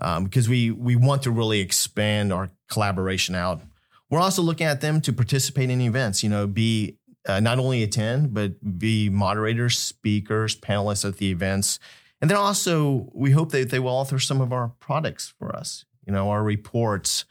government 0.03 0.17
um, 0.17 0.23
because 0.23 0.49
we 0.49 0.71
we 0.71 0.95
want 0.95 1.23
to 1.23 1.31
really 1.31 1.59
expand 1.59 2.33
our 2.33 2.49
collaboration 2.69 3.35
out. 3.35 3.61
We're 4.09 4.19
also 4.19 4.41
looking 4.41 4.67
at 4.67 4.81
them 4.81 5.01
to 5.01 5.13
participate 5.13 5.69
in 5.69 5.81
events. 5.81 6.23
You 6.23 6.29
know, 6.29 6.47
be 6.47 6.97
uh, 7.27 7.39
not 7.39 7.59
only 7.59 7.83
attend 7.83 8.33
but 8.33 8.79
be 8.79 9.09
moderators, 9.09 9.79
speakers, 9.79 10.55
panelists 10.59 11.07
at 11.07 11.17
the 11.17 11.31
events, 11.31 11.79
and 12.21 12.29
then 12.29 12.37
also 12.37 13.09
we 13.13 13.31
hope 13.31 13.51
that 13.51 13.69
they 13.69 13.79
will 13.79 13.91
author 13.91 14.19
some 14.19 14.41
of 14.41 14.51
our 14.53 14.69
products 14.79 15.33
for 15.39 15.55
us. 15.55 15.85
You 16.05 16.13
know, 16.13 16.29
our 16.29 16.43
reports, 16.43 17.25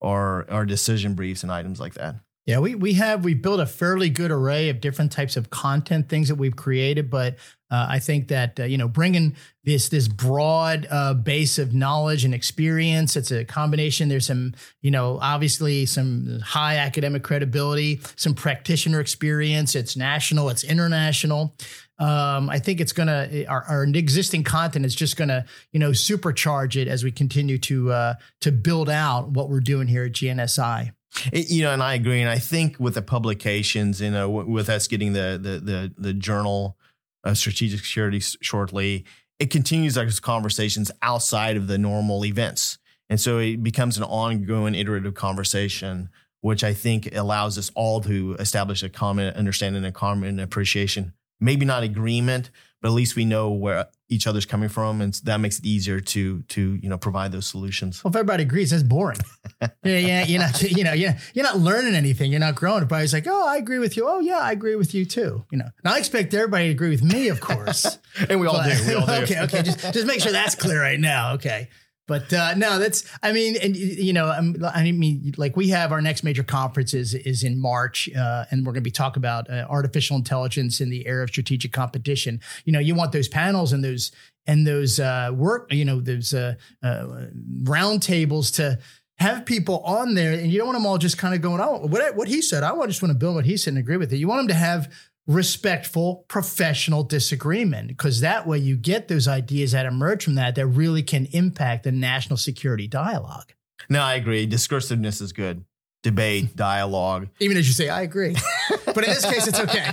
our 0.00 0.48
our 0.50 0.64
decision 0.64 1.14
briefs, 1.14 1.42
and 1.42 1.52
items 1.52 1.80
like 1.80 1.94
that. 1.94 2.16
Yeah, 2.44 2.58
we 2.58 2.74
we 2.74 2.94
have 2.94 3.24
we 3.24 3.34
built 3.34 3.60
a 3.60 3.66
fairly 3.66 4.10
good 4.10 4.32
array 4.32 4.68
of 4.68 4.80
different 4.80 5.12
types 5.12 5.36
of 5.36 5.50
content 5.50 6.08
things 6.08 6.26
that 6.26 6.34
we've 6.34 6.56
created, 6.56 7.08
but 7.08 7.36
uh, 7.70 7.86
I 7.88 8.00
think 8.00 8.28
that 8.28 8.58
uh, 8.58 8.64
you 8.64 8.76
know 8.76 8.88
bringing 8.88 9.36
this 9.62 9.88
this 9.88 10.08
broad 10.08 10.88
uh, 10.90 11.14
base 11.14 11.60
of 11.60 11.72
knowledge 11.72 12.24
and 12.24 12.34
experience, 12.34 13.14
it's 13.14 13.30
a 13.30 13.44
combination. 13.44 14.08
There's 14.08 14.26
some 14.26 14.54
you 14.80 14.90
know 14.90 15.20
obviously 15.22 15.86
some 15.86 16.40
high 16.40 16.78
academic 16.78 17.22
credibility, 17.22 18.00
some 18.16 18.34
practitioner 18.34 18.98
experience. 18.98 19.76
It's 19.76 19.96
national, 19.96 20.48
it's 20.48 20.64
international. 20.64 21.54
Um, 22.00 22.50
I 22.50 22.58
think 22.58 22.80
it's 22.80 22.92
gonna 22.92 23.44
our, 23.48 23.62
our, 23.68 23.84
existing 23.84 24.42
content 24.42 24.84
is 24.84 24.96
just 24.96 25.16
gonna 25.16 25.44
you 25.70 25.78
know 25.78 25.90
supercharge 25.90 26.74
it 26.74 26.88
as 26.88 27.04
we 27.04 27.12
continue 27.12 27.58
to 27.58 27.92
uh, 27.92 28.14
to 28.40 28.50
build 28.50 28.90
out 28.90 29.28
what 29.28 29.48
we're 29.48 29.60
doing 29.60 29.86
here 29.86 30.02
at 30.02 30.12
GNSI. 30.12 30.90
It, 31.32 31.50
you 31.50 31.62
know, 31.62 31.72
and 31.72 31.82
I 31.82 31.94
agree. 31.94 32.20
And 32.20 32.30
I 32.30 32.38
think 32.38 32.78
with 32.78 32.94
the 32.94 33.02
publications, 33.02 34.00
you 34.00 34.10
know, 34.10 34.28
with 34.28 34.68
us 34.68 34.88
getting 34.88 35.12
the 35.12 35.38
the 35.40 35.58
the, 35.58 35.92
the 35.96 36.14
journal 36.14 36.76
of 37.24 37.38
strategic 37.38 37.80
security 37.80 38.20
shortly, 38.20 39.04
it 39.38 39.50
continues 39.50 39.94
those 39.94 40.20
conversations 40.20 40.90
outside 41.02 41.56
of 41.56 41.66
the 41.66 41.78
normal 41.78 42.24
events, 42.24 42.78
and 43.08 43.20
so 43.20 43.38
it 43.38 43.62
becomes 43.62 43.98
an 43.98 44.04
ongoing, 44.04 44.74
iterative 44.74 45.14
conversation, 45.14 46.08
which 46.40 46.64
I 46.64 46.74
think 46.74 47.14
allows 47.14 47.58
us 47.58 47.70
all 47.74 48.00
to 48.02 48.34
establish 48.38 48.82
a 48.82 48.88
common 48.88 49.34
understanding 49.34 49.84
and 49.84 49.94
common 49.94 50.40
appreciation. 50.40 51.12
Maybe 51.42 51.66
not 51.66 51.82
agreement, 51.82 52.50
but 52.80 52.88
at 52.88 52.94
least 52.94 53.16
we 53.16 53.24
know 53.24 53.50
where 53.50 53.86
each 54.08 54.26
other's 54.26 54.44
coming 54.44 54.68
from, 54.68 55.00
and 55.00 55.14
that 55.24 55.38
makes 55.38 55.58
it 55.58 55.64
easier 55.64 56.00
to 56.00 56.42
to 56.42 56.74
you 56.74 56.88
know 56.88 56.98
provide 56.98 57.32
those 57.32 57.46
solutions. 57.46 58.02
Well, 58.04 58.10
if 58.10 58.16
everybody 58.16 58.42
agrees, 58.42 58.70
that's 58.70 58.82
boring. 58.82 59.18
yeah, 59.60 59.68
yeah, 59.82 60.24
you're 60.24 60.40
not 60.40 60.62
you 60.62 60.84
know 60.84 60.92
you're, 60.92 61.14
you're 61.34 61.44
not 61.44 61.58
learning 61.58 61.94
anything. 61.94 62.30
You're 62.30 62.40
not 62.40 62.54
growing. 62.54 62.76
Everybody's 62.78 63.12
like, 63.12 63.26
oh, 63.26 63.46
I 63.48 63.56
agree 63.56 63.78
with 63.78 63.96
you. 63.96 64.06
Oh, 64.06 64.20
yeah, 64.20 64.38
I 64.38 64.52
agree 64.52 64.76
with 64.76 64.94
you 64.94 65.04
too. 65.04 65.44
You 65.50 65.58
know, 65.58 65.68
and 65.82 65.92
I 65.92 65.98
expect 65.98 66.34
everybody 66.34 66.66
to 66.66 66.70
agree 66.70 66.90
with 66.90 67.02
me, 67.02 67.28
of 67.28 67.40
course. 67.40 67.98
and 68.28 68.40
we 68.40 68.46
all 68.46 68.54
but, 68.54 68.76
do. 68.76 68.86
We 68.86 68.94
all 68.94 69.06
do. 69.06 69.12
okay, 69.12 69.40
okay. 69.42 69.62
Just 69.62 69.80
just 69.92 70.06
make 70.06 70.20
sure 70.20 70.32
that's 70.32 70.54
clear 70.54 70.80
right 70.80 71.00
now. 71.00 71.34
Okay. 71.34 71.68
But 72.08 72.32
uh, 72.32 72.54
no, 72.54 72.78
that's 72.78 73.04
I 73.22 73.32
mean, 73.32 73.56
and 73.62 73.76
you 73.76 74.12
know, 74.12 74.28
um, 74.28 74.56
I 74.62 74.90
mean, 74.90 75.34
like 75.36 75.56
we 75.56 75.68
have 75.68 75.92
our 75.92 76.02
next 76.02 76.24
major 76.24 76.42
conference 76.42 76.94
is 76.94 77.14
is 77.14 77.44
in 77.44 77.60
March, 77.60 78.10
uh, 78.14 78.44
and 78.50 78.66
we're 78.66 78.72
going 78.72 78.82
to 78.82 78.88
be 78.88 78.90
talking 78.90 79.20
about 79.20 79.48
uh, 79.48 79.66
artificial 79.70 80.16
intelligence 80.16 80.80
in 80.80 80.90
the 80.90 81.06
era 81.06 81.22
of 81.22 81.30
strategic 81.30 81.72
competition. 81.72 82.40
You 82.64 82.72
know, 82.72 82.80
you 82.80 82.96
want 82.96 83.12
those 83.12 83.28
panels 83.28 83.72
and 83.72 83.84
those 83.84 84.10
and 84.46 84.66
those 84.66 84.98
uh, 84.98 85.30
work, 85.32 85.72
you 85.72 85.84
know, 85.84 86.00
those 86.00 86.34
uh, 86.34 86.54
uh, 86.82 87.26
roundtables 87.62 88.52
to 88.56 88.78
have 89.18 89.46
people 89.46 89.78
on 89.80 90.14
there, 90.14 90.32
and 90.32 90.50
you 90.50 90.58
don't 90.58 90.66
want 90.66 90.76
them 90.76 90.86
all 90.86 90.98
just 90.98 91.18
kind 91.18 91.34
of 91.34 91.40
going, 91.40 91.60
"Oh, 91.60 91.86
what 91.86 92.16
what 92.16 92.26
he 92.26 92.42
said." 92.42 92.64
I 92.64 92.74
just 92.86 93.02
want 93.02 93.12
to 93.12 93.18
build 93.18 93.36
what 93.36 93.44
he 93.44 93.56
said 93.56 93.74
and 93.74 93.78
agree 93.78 93.96
with 93.96 94.12
it. 94.12 94.16
You 94.16 94.26
want 94.26 94.40
them 94.40 94.48
to 94.48 94.54
have 94.54 94.92
respectful, 95.26 96.24
professional 96.28 97.04
disagreement, 97.04 97.88
because 97.88 98.20
that 98.20 98.46
way 98.46 98.58
you 98.58 98.76
get 98.76 99.08
those 99.08 99.28
ideas 99.28 99.72
that 99.72 99.86
emerge 99.86 100.24
from 100.24 100.34
that 100.34 100.54
that 100.56 100.66
really 100.66 101.02
can 101.02 101.26
impact 101.26 101.84
the 101.84 101.92
national 101.92 102.36
security 102.36 102.88
dialogue. 102.88 103.52
No, 103.88 104.00
I 104.00 104.14
agree. 104.14 104.46
Discursiveness 104.46 105.20
is 105.22 105.32
good. 105.32 105.64
Debate, 106.02 106.56
dialogue. 106.56 107.28
Even 107.40 107.56
as 107.56 107.66
you 107.66 107.72
say, 107.72 107.88
I 107.88 108.02
agree. 108.02 108.36
but 108.86 108.98
in 108.98 109.10
this 109.10 109.24
case, 109.24 109.46
it's 109.46 109.60
okay. 109.60 109.90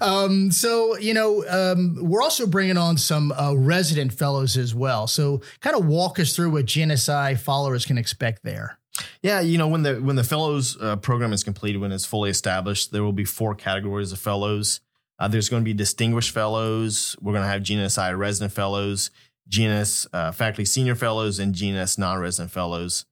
um, 0.00 0.50
so, 0.50 0.98
you 0.98 1.14
know, 1.14 1.44
um, 1.48 1.96
we're 2.02 2.22
also 2.22 2.46
bringing 2.46 2.76
on 2.76 2.98
some 2.98 3.32
uh, 3.32 3.54
resident 3.54 4.12
fellows 4.12 4.56
as 4.56 4.74
well. 4.74 5.06
So, 5.06 5.40
kind 5.60 5.76
of 5.76 5.86
walk 5.86 6.18
us 6.18 6.36
through 6.36 6.50
what 6.50 6.66
GNSI 6.66 7.38
followers 7.38 7.86
can 7.86 7.96
expect 7.96 8.42
there. 8.42 8.79
Yeah, 9.22 9.40
you 9.40 9.58
know 9.58 9.68
when 9.68 9.82
the 9.82 9.96
when 9.96 10.16
the 10.16 10.24
fellows 10.24 10.76
uh, 10.80 10.96
program 10.96 11.32
is 11.32 11.44
completed, 11.44 11.80
when 11.80 11.92
it's 11.92 12.06
fully 12.06 12.30
established, 12.30 12.92
there 12.92 13.02
will 13.02 13.12
be 13.12 13.24
four 13.24 13.54
categories 13.54 14.12
of 14.12 14.18
fellows. 14.18 14.80
Uh, 15.18 15.28
there's 15.28 15.48
going 15.48 15.62
to 15.62 15.64
be 15.64 15.74
distinguished 15.74 16.30
fellows. 16.30 17.14
We're 17.20 17.32
going 17.32 17.44
to 17.44 17.48
have 17.48 17.62
GNSI 17.62 18.16
resident 18.18 18.52
fellows, 18.52 19.10
GNS 19.50 20.06
uh, 20.12 20.32
faculty 20.32 20.64
senior 20.64 20.94
fellows, 20.94 21.38
and 21.38 21.54
GNS 21.54 21.98
non-resident 21.98 22.50
fellows. 22.50 23.04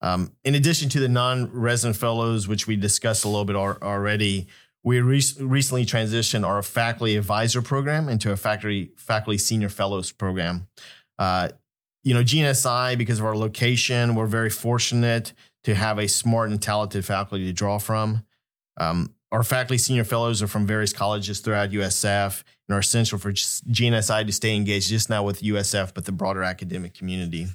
Um, 0.00 0.32
in 0.44 0.54
addition 0.54 0.88
to 0.90 1.00
the 1.00 1.08
non-resident 1.08 1.96
fellows, 1.96 2.46
which 2.46 2.66
we 2.66 2.76
discussed 2.76 3.24
a 3.24 3.28
little 3.28 3.44
bit 3.44 3.56
already, 3.56 4.46
we 4.82 5.00
re- 5.00 5.22
recently 5.40 5.84
transitioned 5.84 6.46
our 6.46 6.62
faculty 6.62 7.16
advisor 7.16 7.60
program 7.60 8.08
into 8.08 8.32
a 8.32 8.36
faculty 8.36 8.92
faculty 8.96 9.36
senior 9.36 9.68
fellows 9.68 10.12
program. 10.12 10.68
Uh, 11.18 11.48
you 12.02 12.14
know, 12.14 12.22
GNSI, 12.22 12.96
because 12.96 13.18
of 13.18 13.26
our 13.26 13.36
location, 13.36 14.14
we're 14.14 14.26
very 14.26 14.50
fortunate 14.50 15.32
to 15.64 15.74
have 15.74 15.98
a 15.98 16.08
smart 16.08 16.50
and 16.50 16.60
talented 16.60 17.04
faculty 17.04 17.44
to 17.44 17.52
draw 17.52 17.78
from. 17.78 18.24
Um, 18.78 19.14
our 19.32 19.42
faculty 19.42 19.78
senior 19.78 20.04
fellows 20.04 20.42
are 20.42 20.46
from 20.46 20.66
various 20.66 20.92
colleges 20.92 21.40
throughout 21.40 21.70
USF 21.70 22.42
and 22.68 22.74
are 22.74 22.80
essential 22.80 23.18
for 23.18 23.32
GNSI 23.32 24.26
to 24.26 24.32
stay 24.32 24.56
engaged, 24.56 24.88
just 24.88 25.10
not 25.10 25.24
with 25.24 25.42
USF, 25.42 25.94
but 25.94 26.04
the 26.04 26.12
broader 26.12 26.42
academic 26.42 26.94
community. 26.94 27.46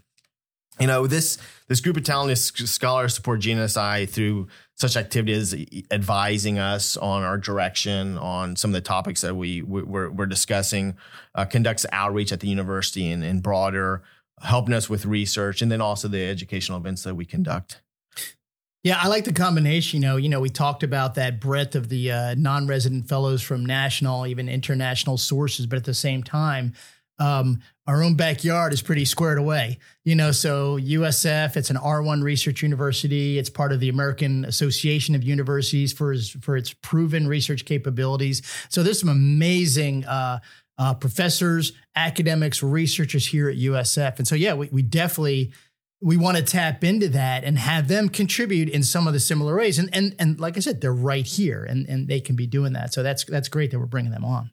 You 0.79 0.87
know, 0.87 1.07
this 1.07 1.37
this 1.67 1.79
group 1.79 1.95
of 1.95 2.03
talented 2.03 2.37
scholars 2.37 3.15
support 3.15 3.39
GNSI 3.39 4.09
through 4.09 4.47
such 4.75 4.97
activities, 4.97 5.53
as 5.53 5.65
advising 5.89 6.59
us 6.59 6.97
on 6.97 7.23
our 7.23 7.37
direction, 7.37 8.17
on 8.17 8.57
some 8.57 8.71
of 8.71 8.73
the 8.73 8.81
topics 8.81 9.21
that 9.21 9.35
we 9.35 9.61
we're, 9.61 10.09
we're 10.09 10.25
discussing, 10.25 10.97
uh, 11.33 11.45
conducts 11.45 11.85
outreach 11.93 12.33
at 12.33 12.41
the 12.41 12.49
university 12.49 13.09
and, 13.09 13.23
and 13.23 13.41
broader 13.41 14.03
helping 14.41 14.73
us 14.73 14.89
with 14.89 15.05
research, 15.05 15.61
and 15.61 15.71
then 15.71 15.81
also 15.81 16.07
the 16.07 16.23
educational 16.23 16.77
events 16.77 17.03
that 17.03 17.15
we 17.15 17.25
conduct. 17.25 17.81
Yeah, 18.83 18.99
I 19.01 19.07
like 19.07 19.25
the 19.25 19.33
combination. 19.33 19.99
You 20.01 20.07
know, 20.07 20.17
you 20.17 20.29
know, 20.29 20.39
we 20.39 20.49
talked 20.49 20.83
about 20.83 21.15
that 21.15 21.41
breadth 21.41 21.73
of 21.73 21.89
the 21.89 22.11
uh, 22.11 22.35
non-resident 22.37 23.07
fellows 23.09 23.41
from 23.41 23.65
national, 23.65 24.27
even 24.27 24.47
international 24.47 25.17
sources, 25.17 25.65
but 25.65 25.77
at 25.77 25.85
the 25.85 25.93
same 25.95 26.21
time, 26.21 26.73
um, 27.17 27.61
our 27.87 28.03
own 28.03 28.15
backyard 28.15 28.73
is 28.73 28.83
pretty 28.83 29.05
squared 29.05 29.37
away. 29.39 29.79
You 30.03 30.15
know, 30.15 30.31
so 30.31 30.77
USF, 30.77 31.55
it's 31.55 31.71
an 31.71 31.77
R1 31.77 32.21
research 32.21 32.61
university. 32.61 33.39
It's 33.39 33.49
part 33.49 33.71
of 33.71 33.79
the 33.79 33.89
American 33.89 34.45
Association 34.45 35.15
of 35.15 35.23
Universities 35.23 35.91
for 35.91 36.15
for 36.41 36.57
its 36.57 36.73
proven 36.73 37.27
research 37.27 37.65
capabilities. 37.65 38.41
So 38.69 38.83
there's 38.83 38.99
some 38.99 39.09
amazing. 39.09 40.05
Uh, 40.05 40.39
uh, 40.77 40.93
professors, 40.93 41.73
academics, 41.95 42.61
researchers 42.61 43.27
here 43.27 43.49
at 43.49 43.57
USF. 43.57 44.17
And 44.17 44.27
so, 44.27 44.35
yeah, 44.35 44.53
we, 44.53 44.67
we 44.71 44.81
definitely 44.81 45.53
we 46.01 46.17
want 46.17 46.37
to 46.37 46.43
tap 46.43 46.83
into 46.83 47.09
that 47.09 47.43
and 47.43 47.57
have 47.57 47.87
them 47.87 48.09
contribute 48.09 48.69
in 48.69 48.83
some 48.83 49.07
of 49.07 49.13
the 49.13 49.19
similar 49.19 49.55
ways. 49.55 49.79
And 49.79 49.89
and 49.93 50.15
and 50.19 50.39
like 50.39 50.57
I 50.57 50.59
said, 50.59 50.81
they're 50.81 50.93
right 50.93 51.25
here, 51.25 51.63
and 51.63 51.87
and 51.87 52.07
they 52.07 52.19
can 52.19 52.35
be 52.35 52.47
doing 52.47 52.73
that. 52.73 52.93
So 52.93 53.01
that's 53.03 53.23
that's 53.25 53.49
great 53.49 53.71
that 53.71 53.79
we're 53.79 53.85
bringing 53.85 54.11
them 54.11 54.25
on. 54.25 54.51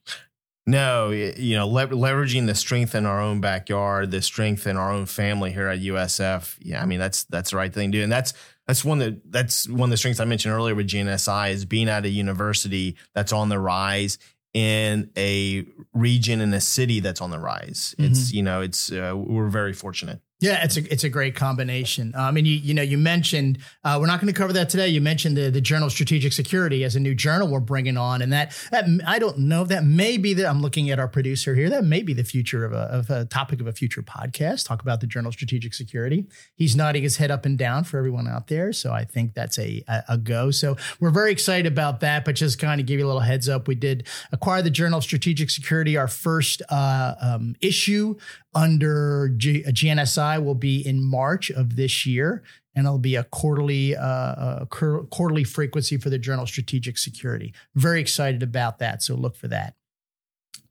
No, 0.64 1.10
you 1.10 1.56
know, 1.56 1.66
le- 1.66 1.88
leveraging 1.88 2.46
the 2.46 2.54
strength 2.54 2.94
in 2.94 3.04
our 3.04 3.20
own 3.20 3.40
backyard, 3.40 4.12
the 4.12 4.22
strength 4.22 4.64
in 4.64 4.76
our 4.76 4.92
own 4.92 5.06
family 5.06 5.50
here 5.50 5.66
at 5.66 5.80
USF. 5.80 6.56
Yeah, 6.60 6.80
I 6.80 6.86
mean 6.86 7.00
that's 7.00 7.24
that's 7.24 7.50
the 7.50 7.56
right 7.56 7.72
thing 7.72 7.90
to 7.92 7.98
do, 7.98 8.04
and 8.04 8.12
that's 8.12 8.32
that's 8.66 8.84
one 8.84 8.98
that 8.98 9.30
that's 9.30 9.68
one 9.68 9.88
of 9.88 9.90
the 9.90 9.96
strengths 9.96 10.20
I 10.20 10.24
mentioned 10.24 10.54
earlier 10.54 10.74
with 10.74 10.86
GNSI 10.86 11.50
is 11.50 11.64
being 11.64 11.88
at 11.88 12.04
a 12.04 12.08
university 12.08 12.96
that's 13.14 13.32
on 13.32 13.48
the 13.48 13.58
rise 13.58 14.18
in 14.54 15.10
a 15.16 15.64
region 15.94 16.40
in 16.40 16.52
a 16.52 16.60
city 16.60 17.00
that's 17.00 17.20
on 17.20 17.30
the 17.30 17.38
rise. 17.38 17.94
Mm-hmm. 17.98 18.12
It's 18.12 18.32
you 18.32 18.42
know 18.42 18.60
it's 18.60 18.92
uh, 18.92 19.14
we're 19.16 19.48
very 19.48 19.72
fortunate. 19.72 20.20
Yeah, 20.42 20.64
it's 20.64 20.76
a 20.76 20.92
it's 20.92 21.04
a 21.04 21.08
great 21.08 21.36
combination. 21.36 22.12
Um, 22.16 22.34
mean, 22.34 22.46
you 22.46 22.56
you 22.56 22.74
know 22.74 22.82
you 22.82 22.98
mentioned 22.98 23.58
uh, 23.84 23.96
we're 24.00 24.08
not 24.08 24.20
going 24.20 24.32
to 24.32 24.36
cover 24.36 24.52
that 24.54 24.68
today. 24.68 24.88
You 24.88 25.00
mentioned 25.00 25.36
the 25.36 25.50
the 25.50 25.60
Journal 25.60 25.88
Strategic 25.88 26.32
Security 26.32 26.82
as 26.82 26.96
a 26.96 27.00
new 27.00 27.14
journal 27.14 27.46
we're 27.46 27.60
bringing 27.60 27.96
on, 27.96 28.22
and 28.22 28.32
that 28.32 28.52
that 28.72 28.84
I 29.06 29.20
don't 29.20 29.38
know 29.38 29.62
that 29.64 29.84
may 29.84 30.16
be 30.16 30.34
that 30.34 30.46
I'm 30.46 30.60
looking 30.60 30.90
at 30.90 30.98
our 30.98 31.06
producer 31.06 31.54
here. 31.54 31.70
That 31.70 31.84
may 31.84 32.02
be 32.02 32.12
the 32.12 32.24
future 32.24 32.64
of 32.64 32.72
a, 32.72 32.82
of 32.90 33.08
a 33.08 33.24
topic 33.26 33.60
of 33.60 33.68
a 33.68 33.72
future 33.72 34.02
podcast. 34.02 34.66
Talk 34.66 34.82
about 34.82 35.00
the 35.00 35.06
Journal 35.06 35.30
Strategic 35.30 35.74
Security. 35.74 36.26
He's 36.56 36.74
nodding 36.74 37.04
his 37.04 37.18
head 37.18 37.30
up 37.30 37.46
and 37.46 37.56
down 37.56 37.84
for 37.84 37.98
everyone 37.98 38.26
out 38.26 38.48
there, 38.48 38.72
so 38.72 38.92
I 38.92 39.04
think 39.04 39.34
that's 39.34 39.60
a 39.60 39.84
a, 39.86 40.02
a 40.08 40.18
go. 40.18 40.50
So 40.50 40.76
we're 40.98 41.10
very 41.10 41.30
excited 41.30 41.70
about 41.70 42.00
that. 42.00 42.24
But 42.24 42.34
just 42.34 42.58
kind 42.58 42.80
of 42.80 42.86
give 42.88 42.98
you 42.98 43.06
a 43.06 43.08
little 43.08 43.20
heads 43.20 43.48
up, 43.48 43.68
we 43.68 43.76
did 43.76 44.08
acquire 44.32 44.60
the 44.60 44.70
Journal 44.70 45.00
Strategic 45.00 45.50
Security, 45.50 45.96
our 45.96 46.08
first 46.08 46.62
uh, 46.68 47.14
um, 47.20 47.54
issue 47.60 48.16
under 48.54 49.32
G- 49.36 49.64
GNSI 49.64 50.42
will 50.42 50.54
be 50.54 50.86
in 50.86 51.02
March 51.02 51.50
of 51.50 51.76
this 51.76 52.06
year, 52.06 52.42
and 52.74 52.86
it'll 52.86 52.98
be 52.98 53.16
a 53.16 53.24
quarterly 53.24 53.96
uh, 53.96 54.60
a 54.62 54.66
cur- 54.70 55.04
quarterly 55.04 55.44
frequency 55.44 55.96
for 55.96 56.10
the 56.10 56.18
Journal 56.18 56.46
Strategic 56.46 56.98
Security. 56.98 57.54
Very 57.74 58.00
excited 58.00 58.42
about 58.42 58.78
that, 58.78 59.02
so 59.02 59.14
look 59.14 59.36
for 59.36 59.48
that. 59.48 59.74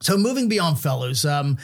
So 0.01 0.17
moving 0.17 0.49
beyond 0.49 0.79
fellows, 0.79 1.25
um, 1.25 1.57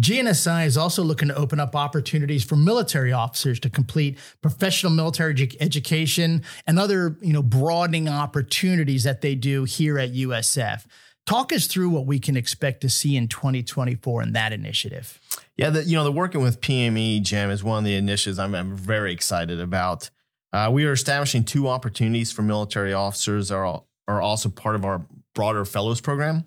GNSI 0.00 0.66
is 0.66 0.76
also 0.76 1.02
looking 1.02 1.28
to 1.28 1.34
open 1.34 1.58
up 1.58 1.74
opportunities 1.74 2.44
for 2.44 2.56
military 2.56 3.12
officers 3.12 3.58
to 3.60 3.70
complete 3.70 4.18
professional 4.42 4.92
military 4.92 5.48
education 5.58 6.42
and 6.66 6.78
other, 6.78 7.16
you 7.22 7.32
know, 7.32 7.42
broadening 7.42 8.08
opportunities 8.08 9.04
that 9.04 9.22
they 9.22 9.34
do 9.34 9.64
here 9.64 9.98
at 9.98 10.12
USF. 10.12 10.84
Talk 11.26 11.52
us 11.52 11.66
through 11.66 11.90
what 11.90 12.06
we 12.06 12.20
can 12.20 12.36
expect 12.36 12.80
to 12.82 12.88
see 12.88 13.16
in 13.16 13.26
2024 13.26 14.22
in 14.22 14.32
that 14.32 14.52
initiative. 14.52 15.20
Yeah, 15.56 15.70
the, 15.70 15.82
you 15.82 15.96
know, 15.96 16.04
the 16.04 16.12
working 16.12 16.40
with 16.40 16.60
PME 16.60 17.22
Jim 17.22 17.50
is 17.50 17.64
one 17.64 17.78
of 17.78 17.84
the 17.84 17.96
initiatives 17.96 18.38
I'm, 18.38 18.54
I'm 18.54 18.76
very 18.76 19.12
excited 19.12 19.60
about. 19.60 20.08
Uh, 20.52 20.70
we 20.72 20.86
are 20.86 20.92
establishing 20.92 21.42
two 21.42 21.68
opportunities 21.68 22.30
for 22.30 22.42
military 22.42 22.92
officers 22.92 23.48
that 23.48 23.56
are, 23.56 23.82
are 24.06 24.22
also 24.22 24.48
part 24.48 24.76
of 24.76 24.84
our 24.84 25.04
broader 25.34 25.64
fellows 25.64 26.00
program. 26.00 26.44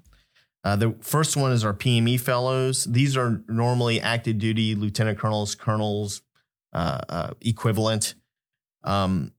Uh, 0.63 0.77
the 0.77 0.95
first 1.01 1.35
one 1.35 1.51
is 1.51 1.65
our 1.65 1.73
PME 1.73 2.19
fellows. 2.19 2.85
These 2.85 3.17
are 3.17 3.43
normally 3.47 3.99
active 3.99 4.39
duty 4.39 4.75
lieutenant 4.75 5.17
colonels, 5.19 5.55
colonels 5.55 6.21
uh, 6.73 7.01
uh, 7.09 7.33
equivalent 7.41 8.15
um, 8.83 9.33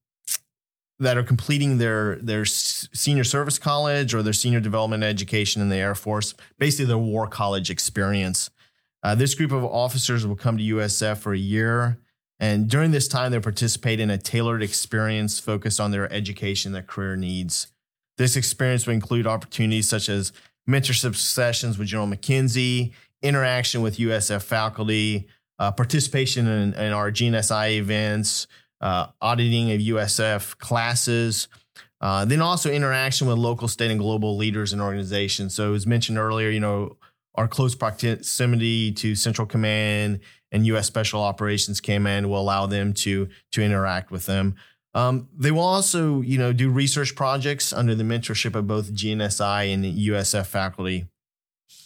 that 1.01 1.17
are 1.17 1.23
completing 1.23 1.79
their 1.79 2.17
their 2.17 2.45
senior 2.45 3.25
service 3.25 3.59
college 3.59 4.15
or 4.15 4.23
their 4.23 4.33
senior 4.33 4.61
development 4.61 5.03
education 5.03 5.61
in 5.61 5.69
the 5.69 5.77
Air 5.77 5.95
Force, 5.95 6.35
basically 6.59 6.85
their 6.85 6.99
war 6.99 7.27
college 7.27 7.71
experience. 7.71 8.51
Uh, 9.03 9.15
this 9.15 9.35
group 9.35 9.51
of 9.51 9.65
officers 9.65 10.27
will 10.27 10.37
come 10.37 10.59
to 10.59 10.63
USF 10.63 11.19
for 11.19 11.33
a 11.33 11.39
year. 11.39 11.99
And 12.39 12.69
during 12.69 12.91
this 12.91 13.09
time, 13.09 13.33
they 13.33 13.41
participate 13.41 14.01
in 14.01 14.11
a 14.11 14.19
tailored 14.19 14.63
experience 14.63 15.39
focused 15.39 15.81
on 15.81 15.91
their 15.91 16.11
education, 16.13 16.73
their 16.73 16.83
career 16.83 17.17
needs. 17.17 17.67
This 18.17 18.37
experience 18.37 18.87
will 18.87 18.95
include 18.95 19.27
opportunities 19.27 19.89
such 19.89 20.09
as 20.09 20.33
mentorship 20.69 21.17
sessions 21.17 21.79
with 21.79 21.89
General 21.89 22.09
McKenzie, 22.09 22.93
interaction 23.23 23.83
with 23.83 23.99
USF 23.99 24.43
faculty, 24.43 25.29
uh, 25.59 25.71
participation 25.71 26.47
in, 26.47 26.75
in, 26.75 26.93
our 26.93 27.11
GNSI 27.11 27.77
events, 27.77 28.47
uh, 28.81 29.07
auditing 29.21 29.71
of 29.73 29.81
USF 29.81 30.59
classes, 30.59 31.49
uh, 32.01 32.25
then 32.25 32.41
also 32.41 32.71
interaction 32.71 33.27
with 33.27 33.39
local, 33.39 33.69
state, 33.69 33.91
and 33.91 34.01
global 34.01 34.37
leaders 34.37 34.73
and 34.73 34.81
organizations. 34.81 35.55
So, 35.55 35.75
as 35.75 35.87
mentioned 35.87 36.19
earlier, 36.19 36.49
you 36.49 36.61
know, 36.61 36.97
our 37.35 37.47
close 37.47 37.75
proximity 37.75 38.93
to 38.93 39.15
Central 39.15 39.47
Command 39.47 40.21
and 40.53 40.67
U.S. 40.67 40.87
Special 40.87 41.23
Operations 41.23 41.81
Command 41.81 42.29
will 42.29 42.41
allow 42.41 42.67
them 42.67 42.93
to 42.95 43.29
to 43.53 43.63
interact 43.63 44.11
with 44.11 44.27
them. 44.27 44.57
Um, 44.95 45.29
they 45.37 45.51
will 45.51 45.61
also, 45.61 46.21
you 46.21 46.39
know, 46.39 46.53
do 46.53 46.69
research 46.69 47.15
projects 47.15 47.73
under 47.73 47.95
the 47.95 48.03
mentorship 48.03 48.57
of 48.57 48.67
both 48.67 48.93
GNSI 48.93 49.73
and 49.73 49.85
USF 49.85 50.47
faculty. 50.47 51.07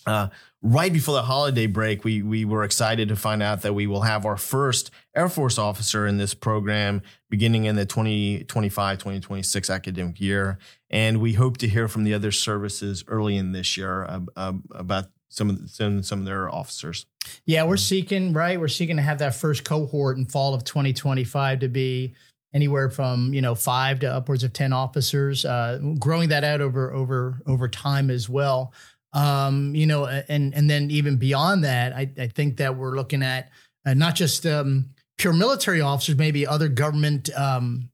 Uh, 0.06 0.28
right 0.64 0.92
before 0.92 1.14
the 1.14 1.22
holiday 1.22 1.66
break, 1.66 2.02
we 2.02 2.22
we 2.22 2.44
were 2.44 2.64
excited 2.64 3.08
to 3.08 3.16
find 3.16 3.42
out 3.42 3.62
that 3.62 3.74
we 3.74 3.86
will 3.86 4.00
have 4.00 4.26
our 4.26 4.36
first 4.36 4.90
Air 5.14 5.28
Force 5.28 5.58
officer 5.58 6.06
in 6.06 6.16
this 6.16 6.34
program 6.34 7.02
beginning 7.30 7.66
in 7.66 7.76
the 7.76 7.86
2025-2026 7.86 9.72
academic 9.72 10.20
year, 10.20 10.58
and 10.90 11.20
we 11.20 11.34
hope 11.34 11.58
to 11.58 11.68
hear 11.68 11.86
from 11.86 12.04
the 12.04 12.14
other 12.14 12.32
services 12.32 13.04
early 13.06 13.36
in 13.36 13.52
this 13.52 13.76
year 13.76 14.08
about 14.36 15.10
some 15.28 15.50
of 15.50 15.70
some, 15.70 16.02
some 16.02 16.20
of 16.20 16.24
their 16.24 16.52
officers. 16.52 17.06
Yeah, 17.44 17.64
we're 17.64 17.76
seeking 17.76 18.32
right. 18.32 18.58
We're 18.58 18.68
seeking 18.68 18.96
to 18.96 19.02
have 19.02 19.18
that 19.18 19.34
first 19.34 19.64
cohort 19.64 20.16
in 20.16 20.24
fall 20.24 20.54
of 20.54 20.64
2025 20.64 21.60
to 21.60 21.68
be 21.68 22.14
anywhere 22.54 22.88
from 22.88 23.34
you 23.34 23.42
know 23.42 23.54
five 23.54 23.98
to 23.98 24.06
upwards 24.06 24.44
of 24.44 24.52
10 24.52 24.72
officers 24.72 25.44
uh, 25.44 25.80
growing 25.98 26.28
that 26.28 26.44
out 26.44 26.60
over 26.60 26.92
over 26.92 27.42
over 27.46 27.68
time 27.68 28.10
as 28.10 28.28
well 28.28 28.72
um, 29.14 29.74
you 29.74 29.86
know 29.86 30.06
and 30.06 30.54
and 30.54 30.68
then 30.68 30.90
even 30.90 31.16
beyond 31.16 31.64
that 31.64 31.92
i, 31.94 32.10
I 32.18 32.26
think 32.28 32.58
that 32.58 32.76
we're 32.76 32.94
looking 32.94 33.22
at 33.22 33.50
uh, 33.86 33.94
not 33.94 34.14
just 34.14 34.44
um, 34.44 34.90
pure 35.16 35.32
military 35.32 35.80
officers 35.80 36.16
maybe 36.16 36.46
other 36.46 36.68
government 36.68 37.30
um, 37.36 37.88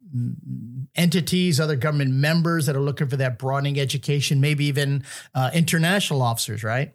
entities 0.97 1.61
other 1.61 1.77
government 1.77 2.11
members 2.13 2.67
that 2.67 2.75
are 2.75 2.81
looking 2.81 3.09
for 3.09 3.17
that 3.17 3.39
broadening 3.39 3.79
education 3.79 4.41
maybe 4.41 4.65
even 4.65 5.05
uh, 5.35 5.51
international 5.55 6.23
officers 6.23 6.65
right? 6.65 6.95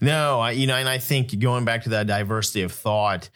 No 0.00 0.40
I, 0.40 0.52
you 0.52 0.66
know 0.66 0.74
and 0.74 0.88
i 0.88 0.98
think 0.98 1.38
going 1.38 1.64
back 1.64 1.84
to 1.84 1.90
that 1.90 2.06
diversity 2.06 2.62
of 2.62 2.72
thought 2.72 3.30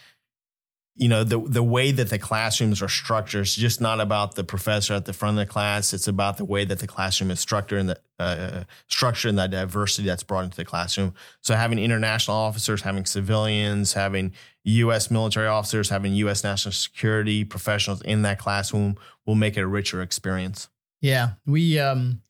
you 0.97 1.09
know 1.09 1.25
the 1.25 1.41
the 1.41 1.63
way 1.63 1.93
that 1.93 2.11
the 2.11 2.19
classrooms 2.19 2.83
are 2.83 2.89
structured 2.89 3.43
is 3.43 3.55
just 3.55 3.81
not 3.81 4.01
about 4.01 4.35
the 4.35 4.45
professor 4.45 4.95
at 4.95 5.05
the 5.05 5.13
front 5.13 5.39
of 5.39 5.47
the 5.47 5.51
class. 5.51 5.93
It's 5.93 6.09
about 6.09 6.37
the 6.37 6.45
way 6.45 6.65
that 6.65 6.81
the 6.81 6.87
classroom 6.87 7.31
is 7.31 7.41
structured 7.41 7.81
and 7.81 7.89
the 7.91 8.01
uh, 8.19 8.65
structure 8.89 9.29
and 9.29 9.39
that 9.39 9.51
diversity 9.51 10.09
that's 10.09 10.23
brought 10.23 10.45
into 10.45 10.57
the 10.57 10.65
classroom. 10.65 11.15
So 11.41 11.55
having 11.55 11.79
international 11.79 12.37
officers 12.37 12.83
having 12.83 13.07
civilians 13.07 13.93
having 13.95 14.33
US 14.65 15.11
military 15.11 15.47
officers 15.47 15.89
having 15.89 16.13
US 16.15 16.45
national 16.45 16.73
security 16.73 17.45
professionals 17.45 18.03
in 18.03 18.23
that 18.23 18.39
classroom 18.39 18.97
will 19.25 19.37
make 19.37 19.57
it 19.57 19.61
a 19.61 19.67
richer 19.67 20.03
experience. 20.03 20.69
Yeah. 21.01 21.31
We 21.47 21.79
um 21.79 22.21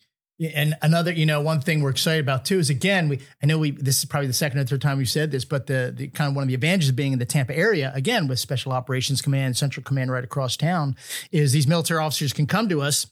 and 0.40 0.74
another, 0.80 1.12
you 1.12 1.26
know, 1.26 1.40
one 1.40 1.60
thing 1.60 1.82
we're 1.82 1.90
excited 1.90 2.20
about 2.20 2.44
too 2.44 2.58
is 2.58 2.70
again, 2.70 3.08
we 3.08 3.20
I 3.42 3.46
know 3.46 3.58
we 3.58 3.72
this 3.72 3.98
is 3.98 4.04
probably 4.06 4.26
the 4.26 4.32
second 4.32 4.58
or 4.58 4.64
third 4.64 4.80
time 4.80 4.98
we've 4.98 5.08
said 5.08 5.30
this, 5.30 5.44
but 5.44 5.66
the, 5.66 5.92
the 5.94 6.08
kind 6.08 6.28
of 6.28 6.34
one 6.34 6.42
of 6.42 6.48
the 6.48 6.54
advantages 6.54 6.90
of 6.90 6.96
being 6.96 7.12
in 7.12 7.18
the 7.18 7.26
Tampa 7.26 7.56
area, 7.56 7.92
again, 7.94 8.26
with 8.26 8.38
Special 8.38 8.72
Operations 8.72 9.20
Command, 9.20 9.56
Central 9.56 9.84
Command 9.84 10.10
right 10.10 10.24
across 10.24 10.56
town, 10.56 10.96
is 11.30 11.52
these 11.52 11.66
military 11.66 12.00
officers 12.00 12.32
can 12.32 12.46
come 12.46 12.68
to 12.68 12.80
us, 12.80 13.06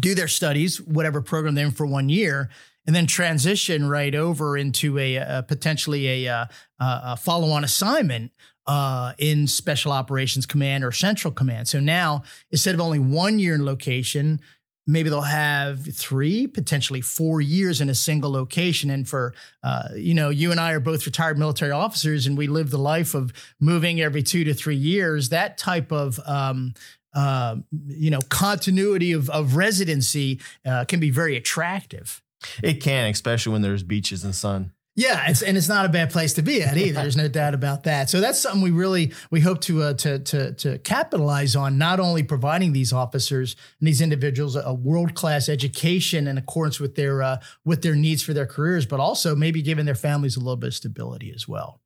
do 0.00 0.14
their 0.14 0.28
studies, 0.28 0.80
whatever 0.80 1.20
program 1.20 1.54
they're 1.54 1.66
in 1.66 1.72
for 1.72 1.86
one 1.86 2.08
year, 2.08 2.48
and 2.86 2.96
then 2.96 3.06
transition 3.06 3.88
right 3.88 4.14
over 4.14 4.56
into 4.56 4.98
a, 4.98 5.16
a 5.16 5.44
potentially 5.46 6.26
a, 6.26 6.32
a, 6.32 6.48
a 6.80 7.16
follow-on 7.16 7.62
assignment 7.62 8.32
uh, 8.66 9.12
in 9.18 9.46
Special 9.46 9.92
Operations 9.92 10.46
Command 10.46 10.84
or 10.84 10.92
Central 10.92 11.32
Command. 11.32 11.68
So 11.68 11.80
now, 11.80 12.22
instead 12.50 12.74
of 12.74 12.80
only 12.80 12.98
one 12.98 13.38
year 13.38 13.54
in 13.54 13.64
location, 13.64 14.40
maybe 14.88 15.10
they'll 15.10 15.20
have 15.20 15.84
three, 15.94 16.46
potentially 16.46 17.02
four 17.02 17.42
years 17.42 17.80
in 17.82 17.90
a 17.90 17.94
single 17.94 18.32
location. 18.32 18.88
And 18.88 19.06
for, 19.06 19.34
uh, 19.62 19.90
you 19.94 20.14
know, 20.14 20.30
you 20.30 20.50
and 20.50 20.58
I 20.58 20.72
are 20.72 20.80
both 20.80 21.04
retired 21.04 21.38
military 21.38 21.70
officers 21.70 22.26
and 22.26 22.38
we 22.38 22.46
live 22.46 22.70
the 22.70 22.78
life 22.78 23.14
of 23.14 23.32
moving 23.60 24.00
every 24.00 24.22
two 24.22 24.44
to 24.44 24.54
three 24.54 24.76
years. 24.76 25.28
That 25.28 25.58
type 25.58 25.92
of, 25.92 26.18
um, 26.26 26.72
uh, 27.14 27.56
you 27.86 28.10
know, 28.10 28.20
continuity 28.30 29.12
of, 29.12 29.28
of 29.28 29.56
residency 29.56 30.40
uh, 30.64 30.86
can 30.86 31.00
be 31.00 31.10
very 31.10 31.36
attractive. 31.36 32.22
It 32.62 32.80
can, 32.82 33.10
especially 33.10 33.52
when 33.52 33.62
there's 33.62 33.82
beaches 33.82 34.24
and 34.24 34.34
sun. 34.34 34.72
Yeah, 34.98 35.30
it's, 35.30 35.42
and 35.42 35.56
it's 35.56 35.68
not 35.68 35.86
a 35.86 35.88
bad 35.88 36.10
place 36.10 36.32
to 36.34 36.42
be 36.42 36.60
at 36.60 36.76
either. 36.76 37.02
There's 37.02 37.16
no 37.16 37.28
doubt 37.40 37.54
about 37.54 37.84
that. 37.84 38.10
So 38.10 38.20
that's 38.20 38.40
something 38.40 38.60
we 38.60 38.72
really 38.72 39.12
we 39.30 39.40
hope 39.40 39.60
to 39.60 39.82
uh, 39.84 39.92
to 39.94 40.18
to 40.18 40.52
to 40.54 40.78
capitalize 40.78 41.54
on. 41.54 41.78
Not 41.78 42.00
only 42.00 42.24
providing 42.24 42.72
these 42.72 42.92
officers 42.92 43.54
and 43.78 43.86
these 43.86 44.00
individuals 44.00 44.56
a 44.56 44.74
world 44.74 45.14
class 45.14 45.48
education 45.48 46.26
in 46.26 46.36
accordance 46.36 46.80
with 46.80 46.96
their 46.96 47.22
uh, 47.22 47.38
with 47.64 47.82
their 47.82 47.94
needs 47.94 48.24
for 48.24 48.32
their 48.32 48.44
careers, 48.44 48.86
but 48.86 48.98
also 48.98 49.36
maybe 49.36 49.62
giving 49.62 49.84
their 49.84 49.94
families 49.94 50.36
a 50.36 50.40
little 50.40 50.56
bit 50.56 50.68
of 50.68 50.74
stability 50.74 51.32
as 51.32 51.46
well. 51.46 51.80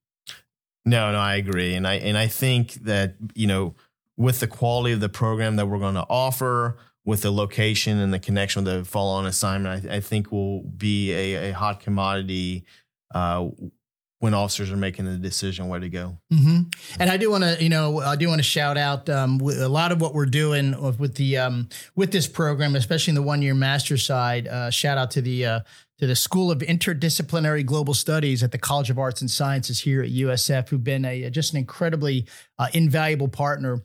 No, 0.87 1.12
no, 1.12 1.18
I 1.18 1.35
agree, 1.35 1.75
and 1.75 1.87
I 1.87 1.96
and 1.96 2.16
I 2.16 2.29
think 2.29 2.72
that 2.85 3.16
you 3.35 3.46
know 3.46 3.75
with 4.16 4.40
the 4.40 4.46
quality 4.46 4.94
of 4.94 5.01
the 5.01 5.11
program 5.11 5.57
that 5.57 5.66
we're 5.66 5.79
going 5.79 5.96
to 5.96 6.07
offer, 6.09 6.79
with 7.05 7.20
the 7.22 7.31
location 7.31 7.98
and 7.98 8.12
the 8.12 8.18
connection 8.18 8.64
with 8.64 8.72
the 8.72 8.85
follow 8.85 9.12
on 9.12 9.27
assignment, 9.27 9.87
I, 9.87 9.96
I 9.96 10.01
think 10.01 10.33
will 10.33 10.62
be 10.62 11.12
a, 11.12 11.51
a 11.51 11.53
hot 11.53 11.81
commodity 11.81 12.64
uh, 13.14 13.48
when 14.22 14.35
officers 14.35 14.70
are 14.70 14.77
making 14.77 15.05
the 15.05 15.16
decision 15.16 15.66
where 15.66 15.81
to 15.81 15.88
go. 15.88 16.16
Mm-hmm. 16.33 16.61
And 17.01 17.11
I 17.11 17.16
do 17.16 17.29
want 17.29 17.42
to, 17.42 17.61
you 17.61 17.68
know, 17.68 17.98
I 17.98 18.14
do 18.14 18.29
want 18.29 18.38
to 18.38 18.44
shout 18.44 18.79
out 18.79 19.11
um, 19.11 19.40
a 19.40 19.66
lot 19.66 19.90
of 19.90 20.01
what 20.01 20.14
we're 20.14 20.27
doing 20.27 20.81
with 20.96 21.16
the 21.16 21.38
um, 21.38 21.68
with 21.96 22.12
this 22.12 22.29
program, 22.29 22.77
especially 22.77 23.11
in 23.11 23.14
the 23.16 23.22
one 23.22 23.42
year 23.42 23.55
master 23.55 23.96
side. 23.96 24.46
Uh, 24.46 24.70
shout 24.70 24.96
out 24.96 25.11
to 25.12 25.22
the 25.22 25.44
uh, 25.44 25.61
to 25.98 26.07
the 26.07 26.14
School 26.14 26.53
of 26.53 26.61
Interdisciplinary 26.61 27.66
Global 27.66 27.94
Studies 27.94 28.44
at 28.44 28.53
the 28.53 28.59
College 28.59 28.90
of 28.90 28.98
Arts 28.98 29.22
and 29.22 29.31
Sciences 29.31 29.81
here 29.81 30.03
at 30.03 30.11
USF, 30.11 30.68
who've 30.68 30.85
been 30.85 31.05
a 31.05 31.29
just 31.31 31.53
an 31.53 31.59
incredibly 31.59 32.27
uh, 32.61 32.68
invaluable 32.72 33.29
partner 33.29 33.83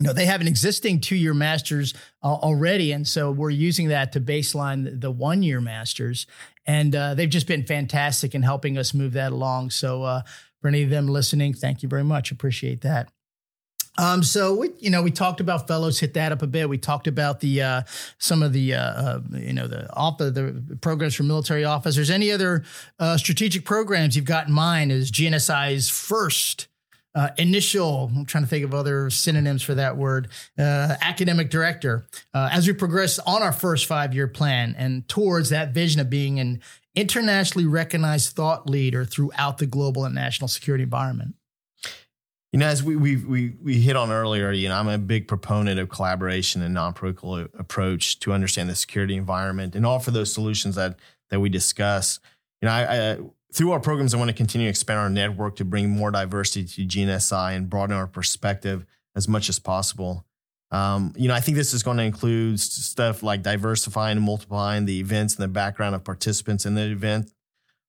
you 0.00 0.06
know 0.06 0.12
they 0.12 0.26
have 0.26 0.40
an 0.40 0.46
existing 0.46 1.00
two-year 1.00 1.34
masters 1.34 1.92
uh, 2.22 2.32
already 2.32 2.92
and 2.92 3.06
so 3.06 3.30
we're 3.32 3.50
using 3.50 3.88
that 3.88 4.12
to 4.12 4.20
baseline 4.20 5.00
the 5.00 5.10
one-year 5.10 5.60
masters 5.60 6.26
and 6.68 6.94
uh, 6.94 7.14
they've 7.14 7.30
just 7.30 7.48
been 7.48 7.64
fantastic 7.64 8.34
in 8.34 8.42
helping 8.42 8.78
us 8.78 8.94
move 8.94 9.14
that 9.14 9.32
along 9.32 9.70
so 9.70 10.04
uh, 10.04 10.22
for 10.60 10.68
any 10.68 10.82
of 10.82 10.90
them 10.90 11.08
listening 11.08 11.52
thank 11.52 11.82
you 11.82 11.88
very 11.88 12.04
much 12.04 12.30
appreciate 12.30 12.82
that 12.82 13.10
um, 13.98 14.22
so 14.22 14.54
we, 14.54 14.70
you 14.78 14.90
know, 14.90 15.02
we 15.02 15.10
talked 15.10 15.40
about 15.40 15.66
fellows, 15.66 15.98
hit 15.98 16.14
that 16.14 16.30
up 16.30 16.40
a 16.42 16.46
bit. 16.46 16.68
We 16.68 16.78
talked 16.78 17.08
about 17.08 17.40
the 17.40 17.62
uh, 17.62 17.82
some 18.18 18.44
of 18.44 18.52
the 18.52 18.74
uh, 18.74 18.80
uh, 18.80 19.20
you 19.32 19.52
know 19.52 19.66
the 19.66 19.92
off 19.92 20.18
the 20.18 20.78
programs 20.80 21.16
for 21.16 21.24
military 21.24 21.64
officers. 21.64 22.08
Any 22.08 22.30
other 22.30 22.64
uh, 23.00 23.16
strategic 23.16 23.64
programs 23.64 24.14
you've 24.14 24.24
got 24.24 24.46
in 24.46 24.54
mind 24.54 24.92
Is 24.92 25.10
GNSI's 25.10 25.90
first 25.90 26.68
uh, 27.18 27.30
initial, 27.36 28.12
I'm 28.14 28.24
trying 28.24 28.44
to 28.44 28.48
think 28.48 28.64
of 28.64 28.72
other 28.72 29.10
synonyms 29.10 29.60
for 29.60 29.74
that 29.74 29.96
word, 29.96 30.28
uh, 30.56 30.94
academic 31.00 31.50
director, 31.50 32.06
uh, 32.32 32.48
as 32.52 32.68
we 32.68 32.72
progress 32.72 33.18
on 33.18 33.42
our 33.42 33.50
first 33.50 33.86
five 33.86 34.14
year 34.14 34.28
plan 34.28 34.76
and 34.78 35.08
towards 35.08 35.48
that 35.48 35.74
vision 35.74 36.00
of 36.00 36.08
being 36.08 36.38
an 36.38 36.60
internationally 36.94 37.66
recognized 37.66 38.36
thought 38.36 38.70
leader 38.70 39.04
throughout 39.04 39.58
the 39.58 39.66
global 39.66 40.04
and 40.04 40.14
national 40.14 40.46
security 40.46 40.84
environment? 40.84 41.34
You 42.52 42.60
know, 42.60 42.66
as 42.66 42.84
we 42.84 42.94
we 42.94 43.16
we 43.16 43.56
we 43.60 43.80
hit 43.80 43.96
on 43.96 44.12
earlier, 44.12 44.52
you 44.52 44.68
know, 44.68 44.76
I'm 44.76 44.86
a 44.86 44.96
big 44.96 45.26
proponent 45.26 45.80
of 45.80 45.88
collaboration 45.88 46.62
and 46.62 46.72
non-political 46.72 47.48
approach 47.58 48.20
to 48.20 48.32
understand 48.32 48.70
the 48.70 48.76
security 48.76 49.16
environment 49.16 49.74
and 49.74 49.84
offer 49.84 50.12
those 50.12 50.32
solutions 50.32 50.76
that 50.76 50.96
that 51.30 51.40
we 51.40 51.48
discuss. 51.48 52.20
You 52.62 52.66
know, 52.66 52.72
I, 52.74 53.10
I 53.10 53.18
through 53.52 53.72
our 53.72 53.80
programs, 53.80 54.14
I 54.14 54.18
want 54.18 54.28
to 54.28 54.36
continue 54.36 54.66
to 54.66 54.70
expand 54.70 55.00
our 55.00 55.10
network 55.10 55.56
to 55.56 55.64
bring 55.64 55.88
more 55.88 56.10
diversity 56.10 56.64
to 56.66 56.98
GNSI 56.98 57.56
and 57.56 57.68
broaden 57.68 57.96
our 57.96 58.06
perspective 58.06 58.84
as 59.16 59.28
much 59.28 59.48
as 59.48 59.58
possible. 59.58 60.24
Um, 60.70 61.14
you 61.16 61.28
know, 61.28 61.34
I 61.34 61.40
think 61.40 61.56
this 61.56 61.72
is 61.72 61.82
going 61.82 61.96
to 61.96 62.02
include 62.02 62.60
stuff 62.60 63.22
like 63.22 63.42
diversifying 63.42 64.18
and 64.18 64.26
multiplying 64.26 64.84
the 64.84 65.00
events 65.00 65.34
and 65.34 65.42
the 65.42 65.48
background 65.48 65.94
of 65.94 66.04
participants 66.04 66.66
in 66.66 66.74
the 66.74 66.90
event. 66.90 67.32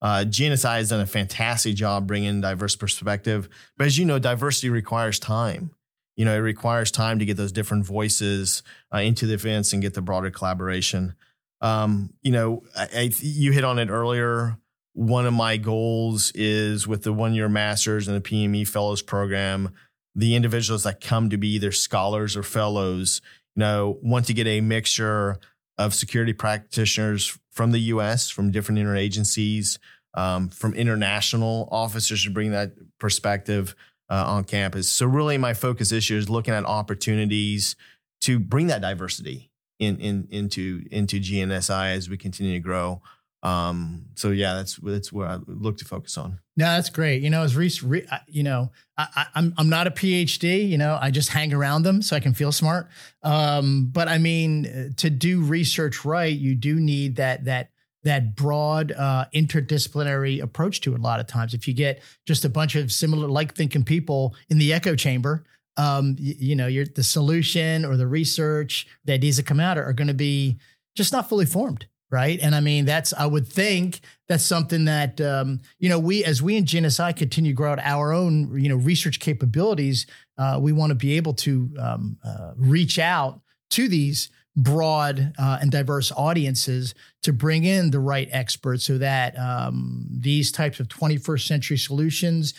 Uh, 0.01 0.23
GNSI 0.25 0.77
has 0.77 0.89
done 0.89 1.01
a 1.01 1.05
fantastic 1.05 1.75
job 1.75 2.07
bringing 2.07 2.39
diverse 2.39 2.77
perspective, 2.77 3.49
but 3.77 3.85
as 3.85 3.97
you 3.97 4.05
know, 4.05 4.17
diversity 4.17 4.69
requires 4.69 5.19
time. 5.19 5.71
You 6.15 6.25
know, 6.25 6.33
it 6.33 6.39
requires 6.39 6.89
time 6.89 7.19
to 7.19 7.25
get 7.25 7.37
those 7.37 7.51
different 7.51 7.85
voices 7.85 8.63
uh, 8.93 8.99
into 8.99 9.25
the 9.25 9.33
events 9.33 9.73
and 9.73 9.81
get 9.81 9.93
the 9.93 10.01
broader 10.01 10.31
collaboration. 10.31 11.15
Um, 11.61 12.13
you 12.21 12.31
know, 12.31 12.63
I, 12.77 12.87
I, 12.93 13.11
you 13.19 13.51
hit 13.51 13.65
on 13.65 13.79
it 13.79 13.89
earlier. 13.89 14.57
One 14.99 15.25
of 15.25 15.33
my 15.33 15.55
goals 15.55 16.33
is 16.35 16.85
with 16.85 17.03
the 17.03 17.13
one 17.13 17.33
year 17.33 17.47
masters 17.47 18.09
and 18.09 18.17
the 18.17 18.29
PME 18.29 18.67
fellows 18.67 19.01
program 19.01 19.71
the 20.13 20.35
individuals 20.35 20.83
that 20.83 20.99
come 20.99 21.29
to 21.29 21.37
be 21.37 21.47
either 21.53 21.71
scholars 21.71 22.35
or 22.35 22.43
fellows, 22.43 23.21
you 23.55 23.61
know, 23.61 23.97
want 24.01 24.25
to 24.25 24.33
get 24.33 24.45
a 24.45 24.59
mixture 24.59 25.39
of 25.77 25.93
security 25.93 26.33
practitioners 26.33 27.39
from 27.51 27.71
the 27.71 27.79
U.S., 27.79 28.29
from 28.29 28.51
different 28.51 28.81
interagencies, 28.81 29.77
um, 30.15 30.49
from 30.49 30.73
international 30.73 31.69
officers 31.71 32.25
to 32.25 32.29
bring 32.29 32.51
that 32.51 32.73
perspective 32.99 33.73
uh, 34.09 34.25
on 34.27 34.43
campus. 34.43 34.89
So 34.89 35.05
really, 35.05 35.37
my 35.37 35.53
focus 35.53 35.91
this 35.91 36.09
year 36.09 36.19
is 36.19 36.29
looking 36.29 36.53
at 36.53 36.65
opportunities 36.65 37.77
to 38.21 38.37
bring 38.37 38.67
that 38.67 38.81
diversity 38.81 39.49
in, 39.77 39.97
in 39.99 40.27
into 40.29 40.83
into 40.91 41.21
GNSI 41.21 41.95
as 41.95 42.09
we 42.09 42.17
continue 42.17 42.53
to 42.53 42.59
grow. 42.59 43.01
Um, 43.41 44.05
so 44.15 44.31
yeah, 44.31 44.55
that's 44.55 44.75
that's 44.75 45.13
where 45.13 45.27
I 45.27 45.39
look 45.47 45.77
to 45.77 45.85
focus 45.85 46.17
on. 46.17 46.39
No, 46.57 46.65
that's 46.65 46.89
great. 46.89 47.23
You 47.23 47.29
know, 47.29 47.43
as 47.43 47.55
Reese, 47.55 47.81
re, 47.81 48.05
you 48.27 48.43
know, 48.43 48.71
I, 48.97 49.07
am 49.15 49.27
I'm, 49.35 49.53
I'm 49.57 49.69
not 49.69 49.87
a 49.87 49.91
PhD. 49.91 50.67
You 50.67 50.77
know, 50.77 50.97
I 51.01 51.09
just 51.09 51.29
hang 51.29 51.53
around 51.53 51.83
them 51.83 52.01
so 52.01 52.15
I 52.15 52.19
can 52.19 52.33
feel 52.33 52.51
smart. 52.51 52.89
Um, 53.23 53.89
but 53.91 54.09
I 54.09 54.17
mean, 54.17 54.93
to 54.97 55.09
do 55.09 55.41
research 55.41 56.03
right, 56.03 56.35
you 56.35 56.55
do 56.55 56.75
need 56.75 57.15
that 57.15 57.45
that 57.45 57.71
that 58.03 58.35
broad 58.35 58.91
uh, 58.91 59.25
interdisciplinary 59.33 60.41
approach 60.41 60.81
to 60.81 60.93
it. 60.93 60.99
A 60.99 61.01
lot 61.01 61.21
of 61.21 61.27
times, 61.27 61.53
if 61.53 61.65
you 61.65 61.73
get 61.73 62.01
just 62.25 62.43
a 62.43 62.49
bunch 62.49 62.75
of 62.75 62.91
similar 62.91 63.27
like 63.27 63.55
thinking 63.55 63.83
people 63.83 64.35
in 64.49 64.57
the 64.57 64.73
echo 64.73 64.95
chamber, 64.95 65.45
um, 65.77 66.17
you, 66.19 66.35
you 66.39 66.55
know, 66.55 66.67
you're, 66.67 66.85
the 66.85 67.03
solution 67.03 67.85
or 67.85 67.95
the 67.95 68.07
research, 68.07 68.85
the 69.05 69.13
ideas 69.13 69.37
that 69.37 69.45
come 69.45 69.61
out 69.61 69.77
are, 69.77 69.85
are 69.85 69.93
going 69.93 70.09
to 70.09 70.13
be 70.13 70.59
just 70.95 71.13
not 71.13 71.29
fully 71.29 71.45
formed 71.45 71.87
right? 72.11 72.39
And 72.41 72.55
I 72.55 72.59
mean, 72.59 72.85
that's 72.85 73.13
I 73.13 73.25
would 73.25 73.47
think 73.47 74.01
that's 74.27 74.43
something 74.43 74.85
that 74.85 75.19
um, 75.21 75.61
you 75.79 75.89
know 75.89 75.99
we 75.99 76.23
as 76.23 76.41
we 76.41 76.55
in 76.55 76.65
GNSI 76.65 77.15
continue 77.15 77.51
to 77.51 77.55
grow 77.55 77.71
out 77.71 77.79
our 77.79 78.13
own 78.13 78.59
you 78.59 78.69
know 78.69 78.75
research 78.75 79.19
capabilities, 79.19 80.05
uh, 80.37 80.57
we 80.61 80.71
want 80.71 80.91
to 80.91 80.95
be 80.95 81.17
able 81.17 81.33
to 81.35 81.69
um, 81.79 82.17
uh, 82.23 82.51
reach 82.55 82.99
out 82.99 83.41
to 83.71 83.87
these 83.87 84.29
broad 84.55 85.33
uh, 85.37 85.59
and 85.61 85.71
diverse 85.71 86.11
audiences 86.11 86.93
to 87.23 87.31
bring 87.31 87.63
in 87.63 87.91
the 87.91 87.99
right 87.99 88.27
experts 88.31 88.83
so 88.83 88.97
that 88.97 89.37
um, 89.37 90.05
these 90.11 90.51
types 90.51 90.79
of 90.79 90.87
21st 90.87 91.47
century 91.47 91.77
solutions 91.77 92.53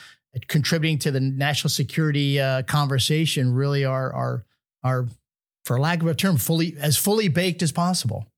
contributing 0.47 0.99
to 0.99 1.11
the 1.11 1.21
national 1.21 1.69
security 1.69 2.41
uh, 2.41 2.63
conversation 2.63 3.53
really 3.53 3.85
are 3.85 4.13
are 4.13 4.45
are 4.83 5.09
for 5.65 5.79
lack 5.79 6.01
of 6.01 6.09
a 6.09 6.15
term 6.15 6.37
fully 6.37 6.77
as 6.81 6.97
fully 6.97 7.29
baked 7.29 7.63
as 7.63 7.73
possible 7.73 8.30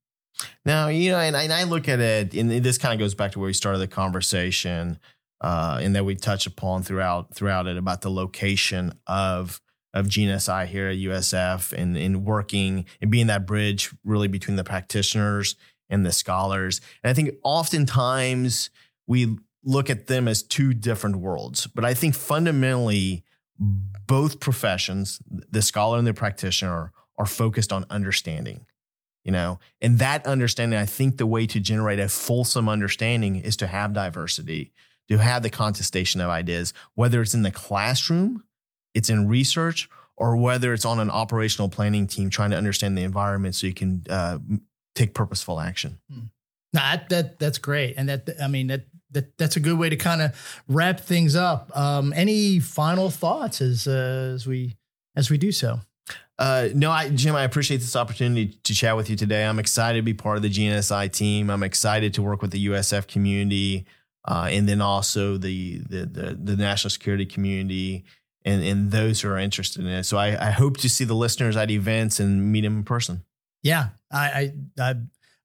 now, 0.64 0.88
you 0.88 1.10
know, 1.10 1.18
and, 1.18 1.34
and 1.36 1.52
I 1.52 1.64
look 1.64 1.88
at 1.88 2.00
it, 2.00 2.34
and 2.34 2.50
this 2.50 2.78
kind 2.78 2.94
of 2.94 2.98
goes 2.98 3.14
back 3.14 3.32
to 3.32 3.38
where 3.38 3.46
we 3.46 3.52
started 3.52 3.78
the 3.78 3.88
conversation, 3.88 4.98
uh, 5.40 5.80
and 5.82 5.94
that 5.96 6.04
we 6.04 6.14
touch 6.14 6.46
upon 6.46 6.82
throughout 6.82 7.34
throughout 7.34 7.66
it 7.66 7.76
about 7.76 8.00
the 8.00 8.10
location 8.10 8.92
of 9.06 9.60
of 9.94 10.06
GNSI 10.06 10.66
here 10.66 10.88
at 10.88 10.96
USF 10.96 11.72
and 11.72 11.96
in 11.96 12.24
working 12.24 12.86
and 13.00 13.10
being 13.10 13.26
that 13.26 13.46
bridge 13.46 13.94
really 14.04 14.28
between 14.28 14.56
the 14.56 14.64
practitioners 14.64 15.56
and 15.90 16.06
the 16.06 16.12
scholars. 16.12 16.80
And 17.04 17.10
I 17.10 17.14
think 17.14 17.34
oftentimes 17.42 18.70
we 19.06 19.36
look 19.64 19.90
at 19.90 20.06
them 20.06 20.28
as 20.28 20.42
two 20.42 20.72
different 20.72 21.16
worlds, 21.16 21.66
but 21.66 21.84
I 21.84 21.92
think 21.92 22.14
fundamentally 22.14 23.24
both 23.58 24.40
professions, 24.40 25.20
the 25.28 25.62
scholar 25.62 25.98
and 25.98 26.06
the 26.06 26.14
practitioner, 26.14 26.92
are 27.18 27.26
focused 27.26 27.72
on 27.72 27.84
understanding 27.90 28.66
you 29.24 29.32
know? 29.32 29.58
And 29.80 29.98
that 29.98 30.26
understanding 30.26 30.78
i 30.78 30.86
think 30.86 31.16
the 31.16 31.26
way 31.26 31.46
to 31.46 31.60
generate 31.60 31.98
a 31.98 32.08
fulsome 32.08 32.68
understanding 32.68 33.36
is 33.36 33.56
to 33.58 33.66
have 33.66 33.92
diversity 33.92 34.72
to 35.08 35.18
have 35.18 35.42
the 35.42 35.50
contestation 35.50 36.20
of 36.20 36.30
ideas 36.30 36.72
whether 36.94 37.20
it's 37.20 37.34
in 37.34 37.42
the 37.42 37.50
classroom 37.50 38.44
it's 38.94 39.10
in 39.10 39.28
research 39.28 39.88
or 40.16 40.36
whether 40.36 40.72
it's 40.72 40.84
on 40.84 41.00
an 41.00 41.10
operational 41.10 41.68
planning 41.68 42.06
team 42.06 42.30
trying 42.30 42.50
to 42.50 42.56
understand 42.56 42.96
the 42.96 43.02
environment 43.02 43.54
so 43.54 43.66
you 43.66 43.74
can 43.74 44.04
uh, 44.08 44.38
take 44.94 45.14
purposeful 45.14 45.60
action. 45.60 45.98
Hmm. 46.12 46.26
that, 46.72 47.08
that 47.08 47.38
that's 47.38 47.58
great. 47.58 47.94
And 47.96 48.08
that 48.08 48.28
i 48.40 48.48
mean 48.48 48.68
that 48.68 48.86
that 49.10 49.36
that's 49.36 49.56
a 49.56 49.60
good 49.60 49.78
way 49.78 49.88
to 49.88 49.96
kind 49.96 50.22
of 50.22 50.62
wrap 50.68 51.00
things 51.00 51.36
up. 51.36 51.76
Um, 51.76 52.12
any 52.14 52.60
final 52.60 53.10
thoughts 53.10 53.60
as 53.60 53.86
uh, 53.86 54.32
as 54.34 54.46
we 54.46 54.76
as 55.16 55.30
we 55.30 55.38
do 55.38 55.52
so 55.52 55.80
uh, 56.42 56.70
no, 56.74 56.90
I, 56.90 57.08
Jim, 57.08 57.36
I 57.36 57.44
appreciate 57.44 57.76
this 57.76 57.94
opportunity 57.94 58.58
to 58.64 58.74
chat 58.74 58.96
with 58.96 59.08
you 59.08 59.14
today. 59.14 59.44
I'm 59.44 59.60
excited 59.60 60.00
to 60.00 60.02
be 60.02 60.12
part 60.12 60.38
of 60.38 60.42
the 60.42 60.50
GNSI 60.50 61.12
team. 61.12 61.48
I'm 61.48 61.62
excited 61.62 62.14
to 62.14 62.22
work 62.22 62.42
with 62.42 62.50
the 62.50 62.66
USF 62.66 63.06
community, 63.06 63.86
uh, 64.26 64.48
and 64.50 64.68
then 64.68 64.80
also 64.80 65.36
the, 65.36 65.78
the, 65.88 66.04
the 66.04 66.38
the 66.42 66.56
national 66.56 66.90
security 66.90 67.26
community, 67.26 68.04
and 68.44 68.60
and 68.64 68.90
those 68.90 69.20
who 69.20 69.28
are 69.28 69.38
interested 69.38 69.82
in 69.82 69.86
it. 69.86 70.02
So 70.02 70.16
I, 70.16 70.48
I 70.48 70.50
hope 70.50 70.78
to 70.78 70.88
see 70.88 71.04
the 71.04 71.14
listeners 71.14 71.56
at 71.56 71.70
events 71.70 72.18
and 72.18 72.50
meet 72.50 72.62
them 72.62 72.78
in 72.78 72.82
person. 72.82 73.22
Yeah, 73.62 73.90
I 74.12 74.18
I, 74.18 74.52
I, 74.80 74.94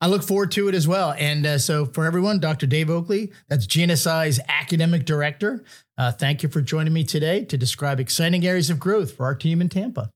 I 0.01 0.07
look 0.07 0.23
forward 0.23 0.49
to 0.53 0.67
it 0.67 0.73
as 0.73 0.87
well. 0.87 1.13
And 1.15 1.45
uh, 1.45 1.57
so 1.59 1.85
for 1.85 2.05
everyone, 2.05 2.39
Dr. 2.39 2.65
Dave 2.65 2.89
Oakley, 2.89 3.31
that's 3.49 3.67
GNSI's 3.67 4.39
academic 4.47 5.05
director. 5.05 5.63
Uh, 5.95 6.11
thank 6.11 6.41
you 6.41 6.49
for 6.49 6.61
joining 6.61 6.93
me 6.93 7.03
today 7.03 7.45
to 7.45 7.55
describe 7.55 7.99
exciting 7.99 8.43
areas 8.47 8.71
of 8.71 8.79
growth 8.79 9.11
for 9.11 9.27
our 9.27 9.35
team 9.35 9.61
in 9.61 9.69
Tampa. 9.69 10.11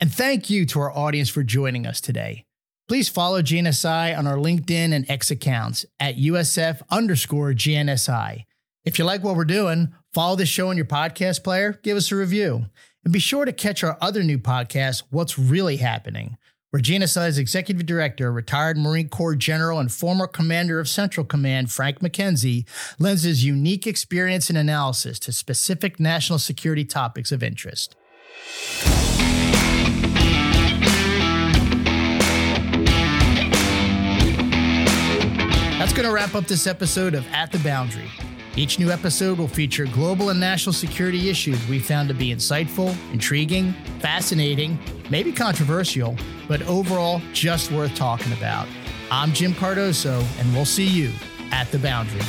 And 0.00 0.12
thank 0.12 0.48
you 0.48 0.64
to 0.66 0.80
our 0.80 0.96
audience 0.96 1.28
for 1.28 1.42
joining 1.42 1.86
us 1.86 2.00
today. 2.00 2.46
Please 2.88 3.08
follow 3.08 3.42
GNSI 3.42 4.16
on 4.16 4.26
our 4.26 4.36
LinkedIn 4.36 4.94
and 4.94 5.08
X 5.10 5.30
accounts 5.30 5.84
at 6.00 6.16
USF 6.16 6.80
underscore 6.90 7.52
GNSI. 7.52 8.44
If 8.84 8.98
you 8.98 9.04
like 9.04 9.22
what 9.22 9.36
we're 9.36 9.44
doing, 9.44 9.92
follow 10.14 10.36
the 10.36 10.46
show 10.46 10.70
on 10.70 10.76
your 10.78 10.86
podcast 10.86 11.44
player, 11.44 11.78
give 11.82 11.98
us 11.98 12.10
a 12.10 12.16
review. 12.16 12.64
And 13.04 13.12
be 13.12 13.18
sure 13.18 13.44
to 13.44 13.52
catch 13.52 13.84
our 13.84 13.98
other 14.00 14.22
new 14.22 14.38
podcast, 14.38 15.02
What's 15.10 15.38
Really 15.38 15.76
Happening, 15.76 16.38
where 16.70 16.82
GNSI's 16.82 17.36
executive 17.36 17.84
director, 17.84 18.32
retired 18.32 18.78
Marine 18.78 19.10
Corps 19.10 19.36
general 19.36 19.78
and 19.78 19.92
former 19.92 20.26
commander 20.26 20.80
of 20.80 20.88
Central 20.88 21.26
Command, 21.26 21.70
Frank 21.70 22.00
McKenzie, 22.00 22.66
lends 22.98 23.24
his 23.24 23.44
unique 23.44 23.86
experience 23.86 24.48
and 24.48 24.58
analysis 24.58 25.18
to 25.20 25.32
specific 25.32 26.00
national 26.00 26.38
security 26.38 26.86
topics 26.86 27.32
of 27.32 27.42
interest. 27.42 27.96
That's 35.90 36.02
going 36.02 36.08
to 36.08 36.14
wrap 36.14 36.36
up 36.36 36.44
this 36.46 36.68
episode 36.68 37.16
of 37.16 37.26
At 37.32 37.50
the 37.50 37.58
Boundary. 37.58 38.08
Each 38.54 38.78
new 38.78 38.92
episode 38.92 39.38
will 39.38 39.48
feature 39.48 39.86
global 39.86 40.30
and 40.30 40.38
national 40.38 40.72
security 40.72 41.28
issues 41.28 41.66
we 41.66 41.80
found 41.80 42.06
to 42.10 42.14
be 42.14 42.32
insightful, 42.32 42.96
intriguing, 43.12 43.72
fascinating, 43.98 44.78
maybe 45.10 45.32
controversial, 45.32 46.16
but 46.46 46.62
overall 46.68 47.20
just 47.32 47.72
worth 47.72 47.92
talking 47.96 48.32
about. 48.34 48.68
I'm 49.10 49.32
Jim 49.32 49.52
Cardoso, 49.52 50.24
and 50.38 50.54
we'll 50.54 50.64
see 50.64 50.86
you 50.86 51.10
at 51.50 51.68
the 51.72 51.78
Boundary. 51.80 52.22